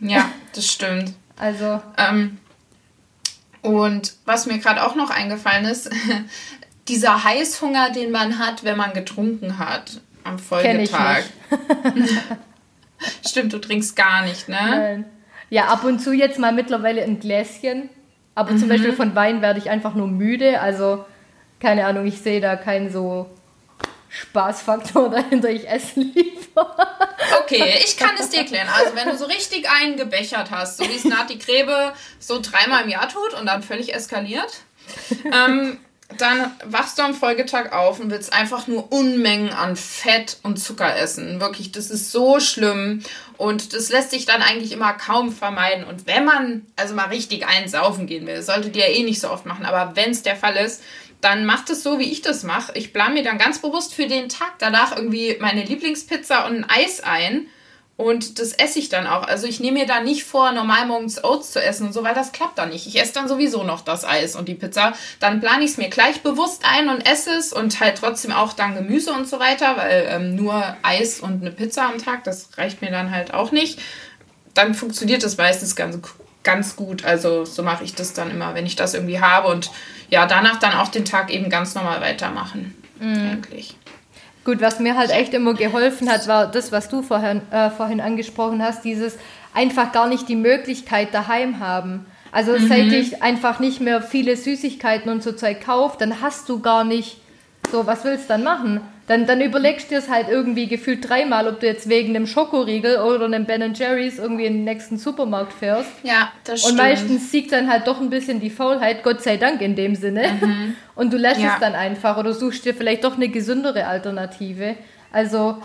Ja, 0.00 0.30
das 0.54 0.66
stimmt. 0.66 1.12
also. 1.38 1.80
Ähm, 1.98 2.38
und 3.60 4.14
was 4.24 4.46
mir 4.46 4.58
gerade 4.58 4.82
auch 4.82 4.96
noch 4.96 5.10
eingefallen 5.10 5.66
ist, 5.66 5.90
dieser 6.88 7.22
Heißhunger, 7.22 7.90
den 7.90 8.10
man 8.10 8.38
hat, 8.38 8.64
wenn 8.64 8.76
man 8.76 8.92
getrunken 8.92 9.58
hat 9.58 10.00
am 10.24 10.38
Folgetag. 10.38 11.22
Stimmt, 13.26 13.52
du 13.52 13.58
trinkst 13.58 13.96
gar 13.96 14.24
nicht, 14.24 14.48
ne? 14.48 14.56
Nein. 14.60 15.04
Ja, 15.50 15.66
ab 15.66 15.84
und 15.84 16.00
zu 16.00 16.12
jetzt 16.12 16.38
mal 16.38 16.52
mittlerweile 16.52 17.02
ein 17.02 17.20
Gläschen. 17.20 17.90
Aber 18.34 18.52
mhm. 18.52 18.58
zum 18.58 18.68
Beispiel 18.68 18.92
von 18.94 19.14
Wein 19.14 19.42
werde 19.42 19.58
ich 19.58 19.68
einfach 19.68 19.94
nur 19.94 20.08
müde. 20.08 20.60
Also, 20.60 21.04
keine 21.60 21.86
Ahnung, 21.86 22.06
ich 22.06 22.20
sehe 22.20 22.40
da 22.40 22.56
keinen 22.56 22.90
so 22.90 23.28
Spaßfaktor 24.08 25.10
dahinter. 25.10 25.50
Ich 25.50 25.68
esse 25.68 26.00
lieber. 26.00 26.76
Okay, 27.42 27.74
ich 27.84 27.96
kann 27.96 28.14
es 28.18 28.30
dir 28.30 28.40
erklären. 28.40 28.68
Also, 28.74 28.96
wenn 28.96 29.08
du 29.08 29.16
so 29.16 29.26
richtig 29.26 29.68
eingebechert 29.68 30.50
hast, 30.50 30.78
so 30.78 30.84
wie 30.84 30.96
es 30.96 31.04
Nati 31.04 31.38
Krebe 31.38 31.92
so 32.18 32.40
dreimal 32.40 32.84
im 32.84 32.88
Jahr 32.88 33.08
tut 33.08 33.34
und 33.38 33.46
dann 33.46 33.62
völlig 33.62 33.94
eskaliert, 33.94 34.62
ähm, 35.24 35.78
dann 36.18 36.50
wachst 36.64 36.98
du 36.98 37.02
am 37.02 37.14
Folgetag 37.14 37.72
auf 37.72 38.00
und 38.00 38.10
willst 38.10 38.32
einfach 38.32 38.66
nur 38.66 38.92
Unmengen 38.92 39.50
an 39.50 39.76
Fett 39.76 40.38
und 40.42 40.58
Zucker 40.58 40.96
essen. 40.96 41.40
Wirklich, 41.40 41.72
das 41.72 41.90
ist 41.90 42.12
so 42.12 42.40
schlimm 42.40 43.02
und 43.36 43.72
das 43.74 43.90
lässt 43.90 44.10
sich 44.10 44.26
dann 44.26 44.42
eigentlich 44.42 44.72
immer 44.72 44.92
kaum 44.92 45.32
vermeiden. 45.32 45.84
Und 45.84 46.06
wenn 46.06 46.24
man 46.24 46.66
also 46.76 46.94
mal 46.94 47.08
richtig 47.08 47.46
einsaufen 47.46 48.06
gehen 48.06 48.26
will, 48.26 48.42
solltet 48.42 48.76
ihr 48.76 48.88
ja 48.88 48.94
eh 48.94 49.02
nicht 49.02 49.20
so 49.20 49.30
oft 49.30 49.46
machen, 49.46 49.64
aber 49.64 49.96
wenn 49.96 50.10
es 50.10 50.22
der 50.22 50.36
Fall 50.36 50.56
ist, 50.56 50.82
dann 51.20 51.46
macht 51.46 51.70
es 51.70 51.82
so, 51.82 51.98
wie 51.98 52.10
ich 52.10 52.20
das 52.20 52.42
mache. 52.42 52.72
Ich 52.74 52.92
plane 52.92 53.14
mir 53.14 53.22
dann 53.22 53.38
ganz 53.38 53.60
bewusst 53.60 53.94
für 53.94 54.08
den 54.08 54.28
Tag 54.28 54.54
danach 54.58 54.96
irgendwie 54.96 55.36
meine 55.40 55.62
Lieblingspizza 55.64 56.46
und 56.46 56.56
ein 56.56 56.66
Eis 56.68 57.00
ein 57.00 57.46
und 57.96 58.38
das 58.38 58.52
esse 58.52 58.78
ich 58.78 58.88
dann 58.88 59.06
auch. 59.06 59.22
Also 59.24 59.46
ich 59.46 59.60
nehme 59.60 59.80
mir 59.80 59.86
da 59.86 60.00
nicht 60.00 60.24
vor, 60.24 60.50
normal 60.52 60.86
morgens 60.86 61.22
Oats 61.22 61.52
zu 61.52 61.62
essen 61.62 61.86
und 61.86 61.92
so, 61.92 62.02
weil 62.02 62.14
das 62.14 62.32
klappt 62.32 62.58
dann 62.58 62.70
nicht. 62.70 62.86
Ich 62.86 63.00
esse 63.00 63.12
dann 63.12 63.28
sowieso 63.28 63.64
noch 63.64 63.82
das 63.82 64.04
Eis 64.04 64.34
und 64.34 64.48
die 64.48 64.54
Pizza. 64.54 64.94
Dann 65.20 65.40
plane 65.40 65.64
ich 65.64 65.72
es 65.72 65.76
mir 65.76 65.90
gleich 65.90 66.22
bewusst 66.22 66.64
ein 66.64 66.88
und 66.88 67.06
esse 67.06 67.32
es 67.32 67.52
und 67.52 67.80
halt 67.80 67.98
trotzdem 67.98 68.32
auch 68.32 68.54
dann 68.54 68.74
Gemüse 68.74 69.12
und 69.12 69.28
so 69.28 69.38
weiter, 69.38 69.76
weil 69.76 70.06
ähm, 70.08 70.34
nur 70.34 70.76
Eis 70.82 71.20
und 71.20 71.42
eine 71.42 71.50
Pizza 71.50 71.86
am 71.86 71.98
Tag, 71.98 72.24
das 72.24 72.56
reicht 72.56 72.80
mir 72.80 72.90
dann 72.90 73.10
halt 73.10 73.34
auch 73.34 73.52
nicht. 73.52 73.78
Dann 74.54 74.74
funktioniert 74.74 75.22
das 75.22 75.36
meistens 75.36 75.76
ganz, 75.76 75.98
ganz 76.42 76.76
gut. 76.76 77.04
Also 77.04 77.44
so 77.44 77.62
mache 77.62 77.84
ich 77.84 77.94
das 77.94 78.14
dann 78.14 78.30
immer, 78.30 78.54
wenn 78.54 78.66
ich 78.66 78.74
das 78.74 78.94
irgendwie 78.94 79.20
habe. 79.20 79.48
Und 79.48 79.70
ja, 80.08 80.26
danach 80.26 80.58
dann 80.58 80.72
auch 80.72 80.88
den 80.88 81.04
Tag 81.04 81.30
eben 81.30 81.50
ganz 81.50 81.74
normal 81.74 82.00
weitermachen. 82.00 82.74
Mhm. 82.98 83.30
Eigentlich. 83.32 83.76
Gut, 84.44 84.60
was 84.60 84.80
mir 84.80 84.96
halt 84.96 85.10
echt 85.10 85.34
immer 85.34 85.54
geholfen 85.54 86.10
hat, 86.10 86.26
war 86.26 86.50
das, 86.50 86.72
was 86.72 86.88
du 86.88 87.02
vorhin, 87.02 87.42
äh, 87.50 87.70
vorhin 87.70 88.00
angesprochen 88.00 88.62
hast, 88.62 88.84
dieses 88.84 89.16
einfach 89.54 89.92
gar 89.92 90.08
nicht 90.08 90.28
die 90.28 90.36
Möglichkeit 90.36 91.14
daheim 91.14 91.60
haben. 91.60 92.06
Also 92.32 92.52
mhm. 92.52 92.66
seit 92.66 92.92
ich 92.92 93.22
einfach 93.22 93.60
nicht 93.60 93.80
mehr 93.80 94.02
viele 94.02 94.36
Süßigkeiten 94.36 95.10
und 95.12 95.22
so 95.22 95.32
Zeug 95.32 95.60
kaufe, 95.60 95.96
dann 95.98 96.20
hast 96.22 96.48
du 96.48 96.60
gar 96.60 96.82
nicht 96.82 97.18
so, 97.70 97.86
was 97.86 98.04
willst 98.04 98.24
du 98.24 98.28
dann 98.28 98.42
machen? 98.42 98.80
Dann, 99.08 99.26
dann 99.26 99.40
überlegst 99.40 99.90
du 99.90 99.96
es 99.96 100.08
halt 100.08 100.28
irgendwie 100.28 100.68
gefühlt 100.68 101.08
dreimal, 101.08 101.48
ob 101.48 101.60
du 101.60 101.66
jetzt 101.66 101.88
wegen 101.88 102.14
einem 102.14 102.26
Schokoriegel 102.26 102.98
oder 102.98 103.24
einem 103.24 103.46
Ben 103.46 103.74
Jerry's 103.74 104.18
irgendwie 104.18 104.46
in 104.46 104.54
den 104.54 104.64
nächsten 104.64 104.96
Supermarkt 104.96 105.52
fährst. 105.52 105.90
Ja, 106.04 106.30
das 106.44 106.60
stimmt. 106.60 106.72
Und 106.72 106.86
meistens 106.86 107.30
siegt 107.32 107.52
dann 107.52 107.68
halt 107.68 107.86
doch 107.88 108.00
ein 108.00 108.10
bisschen 108.10 108.40
die 108.40 108.50
Faulheit, 108.50 109.02
Gott 109.02 109.22
sei 109.22 109.36
Dank 109.36 109.60
in 109.60 109.74
dem 109.74 109.96
Sinne. 109.96 110.38
Mhm. 110.40 110.76
Und 110.94 111.12
du 111.12 111.16
lässt 111.16 111.40
ja. 111.40 111.54
es 111.54 111.60
dann 111.60 111.74
einfach 111.74 112.16
oder 112.16 112.32
suchst 112.32 112.64
dir 112.64 112.74
vielleicht 112.74 113.04
doch 113.04 113.16
eine 113.16 113.28
gesündere 113.28 113.86
Alternative. 113.86 114.76
Also 115.10 115.58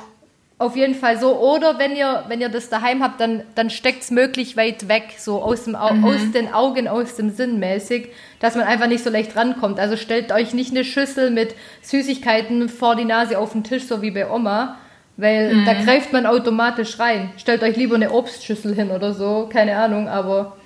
auf 0.59 0.75
jeden 0.75 0.95
Fall 0.95 1.19
so. 1.19 1.39
Oder 1.39 1.77
wenn 1.77 1.95
ihr, 1.95 2.25
wenn 2.27 2.41
ihr 2.41 2.49
das 2.49 2.69
daheim 2.69 3.03
habt, 3.03 3.21
dann, 3.21 3.43
dann 3.53 3.69
steckt 3.69 4.03
es 4.03 4.11
möglich 4.11 4.57
weit 4.57 4.87
weg, 4.87 5.15
so 5.17 5.41
aus, 5.41 5.65
dem, 5.65 5.73
mhm. 5.73 6.03
aus 6.03 6.31
den 6.33 6.53
Augen, 6.53 6.87
aus 6.87 7.15
dem 7.15 7.29
Sinn 7.29 7.59
mäßig, 7.59 8.09
dass 8.39 8.55
man 8.55 8.65
einfach 8.65 8.87
nicht 8.87 9.03
so 9.03 9.09
leicht 9.09 9.35
rankommt. 9.35 9.79
Also 9.79 9.97
stellt 9.97 10.31
euch 10.31 10.53
nicht 10.53 10.71
eine 10.71 10.83
Schüssel 10.83 11.29
mit 11.29 11.53
Süßigkeiten 11.81 12.69
vor 12.69 12.95
die 12.95 13.05
Nase 13.05 13.37
auf 13.37 13.51
den 13.51 13.63
Tisch, 13.63 13.85
so 13.85 14.01
wie 14.01 14.11
bei 14.11 14.29
Oma, 14.29 14.77
weil 15.15 15.53
mhm. 15.53 15.65
da 15.65 15.73
greift 15.73 16.11
man 16.11 16.25
automatisch 16.25 16.97
rein. 16.97 17.29
Stellt 17.37 17.61
euch 17.61 17.75
lieber 17.75 17.95
eine 17.95 18.11
Obstschüssel 18.11 18.73
hin 18.73 18.89
oder 18.89 19.13
so, 19.13 19.47
keine 19.51 19.77
Ahnung, 19.77 20.07
aber 20.07 20.56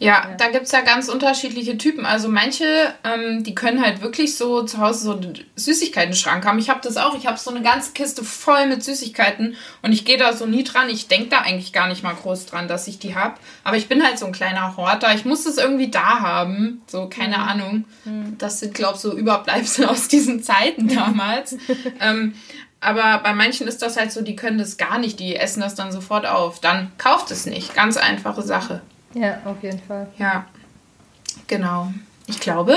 ja, 0.00 0.30
ja. 0.30 0.34
da 0.38 0.48
gibt 0.48 0.64
es 0.64 0.72
ja 0.72 0.80
ganz 0.80 1.10
unterschiedliche 1.10 1.76
Typen. 1.76 2.06
Also 2.06 2.30
manche, 2.30 2.64
ähm, 3.04 3.44
die 3.44 3.54
können 3.54 3.82
halt 3.82 4.00
wirklich 4.00 4.34
so 4.34 4.62
zu 4.62 4.78
Hause 4.78 5.04
so 5.04 5.12
einen 5.12 5.38
Süßigkeiten-Schrank 5.56 6.46
haben. 6.46 6.58
Ich 6.58 6.70
habe 6.70 6.80
das 6.82 6.96
auch. 6.96 7.16
Ich 7.16 7.26
habe 7.26 7.38
so 7.38 7.50
eine 7.50 7.60
ganze 7.60 7.92
Kiste 7.92 8.24
voll 8.24 8.66
mit 8.66 8.82
Süßigkeiten 8.82 9.56
und 9.82 9.92
ich 9.92 10.06
gehe 10.06 10.16
da 10.16 10.32
so 10.32 10.46
nie 10.46 10.64
dran. 10.64 10.88
Ich 10.88 11.08
denke 11.08 11.28
da 11.28 11.42
eigentlich 11.42 11.74
gar 11.74 11.86
nicht 11.86 12.02
mal 12.02 12.14
groß 12.14 12.46
dran, 12.46 12.66
dass 12.66 12.88
ich 12.88 12.98
die 12.98 13.14
habe. 13.14 13.34
Aber 13.62 13.76
ich 13.76 13.88
bin 13.88 14.02
halt 14.02 14.18
so 14.18 14.24
ein 14.24 14.32
kleiner 14.32 14.76
Horter. 14.78 15.14
Ich 15.14 15.26
muss 15.26 15.44
das 15.44 15.58
irgendwie 15.58 15.90
da 15.90 16.20
haben. 16.20 16.80
So, 16.86 17.08
keine 17.08 17.36
mhm. 17.36 17.42
Ahnung. 17.42 17.84
Mhm. 18.06 18.38
Das 18.38 18.58
sind, 18.58 18.72
glaube 18.72 18.94
ich, 18.94 19.00
so 19.02 19.14
Überbleibsel 19.14 19.84
aus 19.86 20.08
diesen 20.08 20.42
Zeiten 20.42 20.88
damals. 20.94 21.58
ähm, 22.00 22.34
aber 22.80 23.18
bei 23.18 23.34
manchen 23.34 23.68
ist 23.68 23.82
das 23.82 23.98
halt 23.98 24.10
so, 24.10 24.22
die 24.22 24.36
können 24.36 24.56
das 24.56 24.78
gar 24.78 24.98
nicht, 24.98 25.20
die 25.20 25.36
essen 25.36 25.60
das 25.60 25.74
dann 25.74 25.92
sofort 25.92 26.24
auf. 26.24 26.58
Dann 26.58 26.90
kauft 26.96 27.30
es 27.30 27.44
nicht. 27.44 27.74
Ganz 27.74 27.98
einfache 27.98 28.40
Sache. 28.40 28.80
Ja, 29.14 29.40
auf 29.44 29.62
jeden 29.62 29.80
Fall. 29.80 30.08
Ja, 30.18 30.46
genau. 31.46 31.92
Ich 32.26 32.38
glaube, 32.38 32.76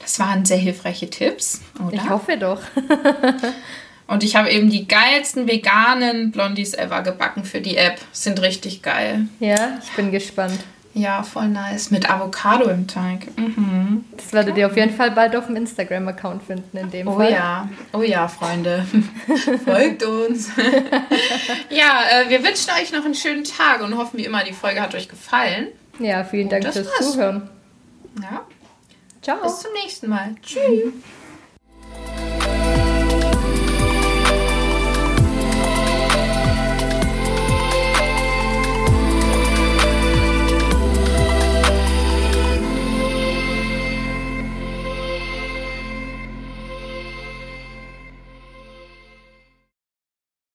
das 0.00 0.18
waren 0.18 0.44
sehr 0.44 0.56
hilfreiche 0.56 1.10
Tipps, 1.10 1.60
oder? 1.86 1.94
Ich 1.94 2.08
hoffe 2.08 2.38
doch. 2.38 2.60
Und 4.06 4.22
ich 4.22 4.36
habe 4.36 4.50
eben 4.50 4.70
die 4.70 4.86
geilsten 4.86 5.46
veganen 5.46 6.30
Blondies 6.30 6.74
ever 6.74 7.02
gebacken 7.02 7.44
für 7.44 7.60
die 7.60 7.76
App. 7.76 7.98
Sind 8.12 8.40
richtig 8.42 8.82
geil. 8.82 9.26
Ja, 9.40 9.78
ich 9.82 9.90
bin 9.92 10.10
gespannt. 10.10 10.60
Ja, 10.94 11.24
voll 11.24 11.48
nice. 11.48 11.90
Mit 11.90 12.08
Avocado 12.08 12.70
im 12.70 12.86
Teig. 12.86 13.26
Mhm. 13.36 14.04
Das 14.16 14.32
werdet 14.32 14.56
ihr 14.56 14.68
auf 14.68 14.76
jeden 14.76 14.94
Fall 14.94 15.10
bald 15.10 15.34
auf 15.34 15.46
dem 15.46 15.56
Instagram-Account 15.56 16.44
finden, 16.44 16.76
in 16.76 16.90
dem 16.90 17.08
oh 17.08 17.16
Fall. 17.16 17.26
Oh 17.26 17.32
ja, 17.32 17.68
oh 17.92 18.02
ja, 18.02 18.28
Freunde. 18.28 18.86
Folgt 19.64 20.04
uns. 20.04 20.50
ja, 21.68 22.02
äh, 22.10 22.30
wir 22.30 22.44
wünschen 22.44 22.70
euch 22.80 22.92
noch 22.92 23.04
einen 23.04 23.16
schönen 23.16 23.42
Tag 23.42 23.82
und 23.82 23.96
hoffen 23.96 24.18
wie 24.18 24.24
immer, 24.24 24.44
die 24.44 24.52
Folge 24.52 24.80
hat 24.80 24.94
euch 24.94 25.08
gefallen. 25.08 25.68
Ja, 25.98 26.22
vielen 26.22 26.48
Dank 26.48 26.64
fürs 26.64 26.86
war's. 26.86 27.12
Zuhören. 27.12 27.50
Ja. 28.22 28.42
Ciao. 29.20 29.42
Bis 29.42 29.60
zum 29.60 29.72
nächsten 29.72 30.08
Mal. 30.08 30.36
Tschüss. 30.42 30.92